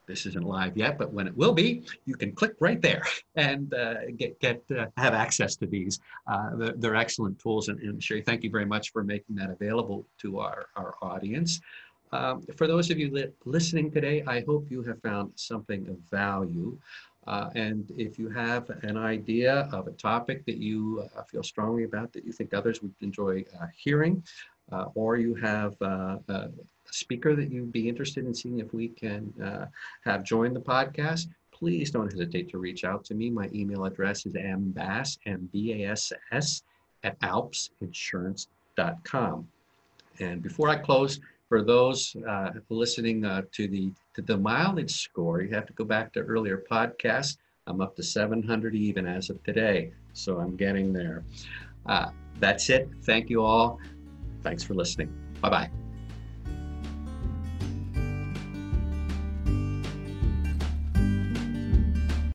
this 0.07 0.27
isn't 0.27 0.45
live 0.45 0.77
yet, 0.77 0.99
but 0.99 1.13
when 1.13 1.27
it 1.27 1.37
will 1.37 1.53
be, 1.53 1.83
you 2.05 2.15
can 2.15 2.33
click 2.33 2.55
right 2.61 2.81
there 2.81 3.05
and 3.37 3.73
uh, 3.75 4.07
get 4.17 4.39
get 4.41 4.63
have 4.97 5.15
access 5.15 5.57
to 5.57 5.67
these. 5.67 6.01
They're, 6.57 6.75
they're, 6.77 6.97
excellent 6.97 7.39
tools, 7.39 7.69
and, 7.69 7.81
and 7.81 8.03
Sherri, 8.03 8.23
thank 8.23 8.45
you 8.45 8.51
very 8.51 8.67
much 8.67 8.93
for 8.93 9.03
making 9.03 9.37
that 9.37 9.51
available 9.51 10.05
to 10.19 10.41
our 10.41 10.67
our 10.77 10.95
audience. 11.01 11.61
Um, 12.13 12.43
for 12.57 12.67
those 12.67 12.91
of 12.91 12.99
you 12.99 13.11
li- 13.11 13.33
listening 13.45 13.91
today, 13.91 14.23
I 14.27 14.45
hope 14.47 14.71
you 14.71 14.83
have 14.85 15.01
found 15.03 15.33
something 15.35 15.89
of 15.89 15.99
value. 16.11 16.79
Uh, 17.27 17.51
and 17.55 17.91
if 17.97 18.19
you 18.19 18.29
have 18.29 18.69
an 18.83 18.97
idea 18.97 19.69
of 19.73 19.87
a 19.87 19.93
topic 19.93 20.45
that 20.47 20.59
you 20.59 21.09
uh, 21.17 21.23
feel 21.23 21.43
strongly 21.43 21.85
about 21.85 22.13
that 22.13 22.25
you 22.25 22.33
think 22.33 22.53
others 22.53 22.83
would 22.83 22.93
enjoy 23.01 23.43
uh, 23.61 23.67
hearing, 23.75 24.23
uh, 24.71 24.87
or 24.95 25.17
you 25.17 25.35
have 25.35 25.75
uh, 25.81 26.19
a 26.29 26.51
speaker 26.91 27.35
that 27.35 27.51
you'd 27.51 27.73
be 27.73 27.89
interested 27.89 28.27
in 28.27 28.35
seeing 28.35 28.61
if 28.61 28.75
we 28.75 28.89
can 28.89 29.33
uh, 29.43 29.67
have 30.05 30.23
join 30.23 30.55
the 30.55 30.61
podcast, 30.61 31.29
please 31.51 31.91
don't 31.91 32.11
hesitate 32.11 32.49
to 32.51 32.59
reach 32.59 32.85
out 32.85 33.05
to 33.05 33.15
me. 33.15 33.31
My 33.31 33.49
email 33.55 33.85
address 33.85 34.27
is 34.27 34.35
mbass, 34.35 35.19
M-B-A-S-S, 35.27 36.63
at 37.05 37.19
alpsinsurance.com. 37.21 39.49
And 40.21 40.43
before 40.43 40.69
I 40.69 40.77
close, 40.77 41.19
for 41.55 41.63
those 41.63 42.17
uh, 42.29 42.51
listening 42.69 43.25
uh, 43.25 43.43
to 43.53 43.69
the 43.69 43.89
to 44.13 44.23
the 44.23 44.37
mileage 44.37 44.91
score, 44.91 45.41
you 45.41 45.55
have 45.55 45.67
to 45.67 45.73
go 45.75 45.85
back 45.85 46.13
to 46.13 46.19
earlier 46.19 46.65
podcasts. 46.69 47.37
I'm 47.69 47.81
up 47.81 47.95
to 47.95 48.03
700 48.03 48.75
even 48.75 49.07
as 49.07 49.31
of 49.31 49.41
today, 49.45 49.93
so 50.15 50.41
I'm 50.41 50.57
getting 50.57 50.93
there. 50.93 51.23
Uh, 51.87 52.09
that's 52.41 52.71
it. 52.71 52.89
Thank 53.05 53.31
you 53.31 53.45
all. 53.45 53.79
Thanks 54.43 54.65
for 54.65 54.75
listening. 54.75 55.15
Bye 55.41 55.51
bye. 55.51 55.84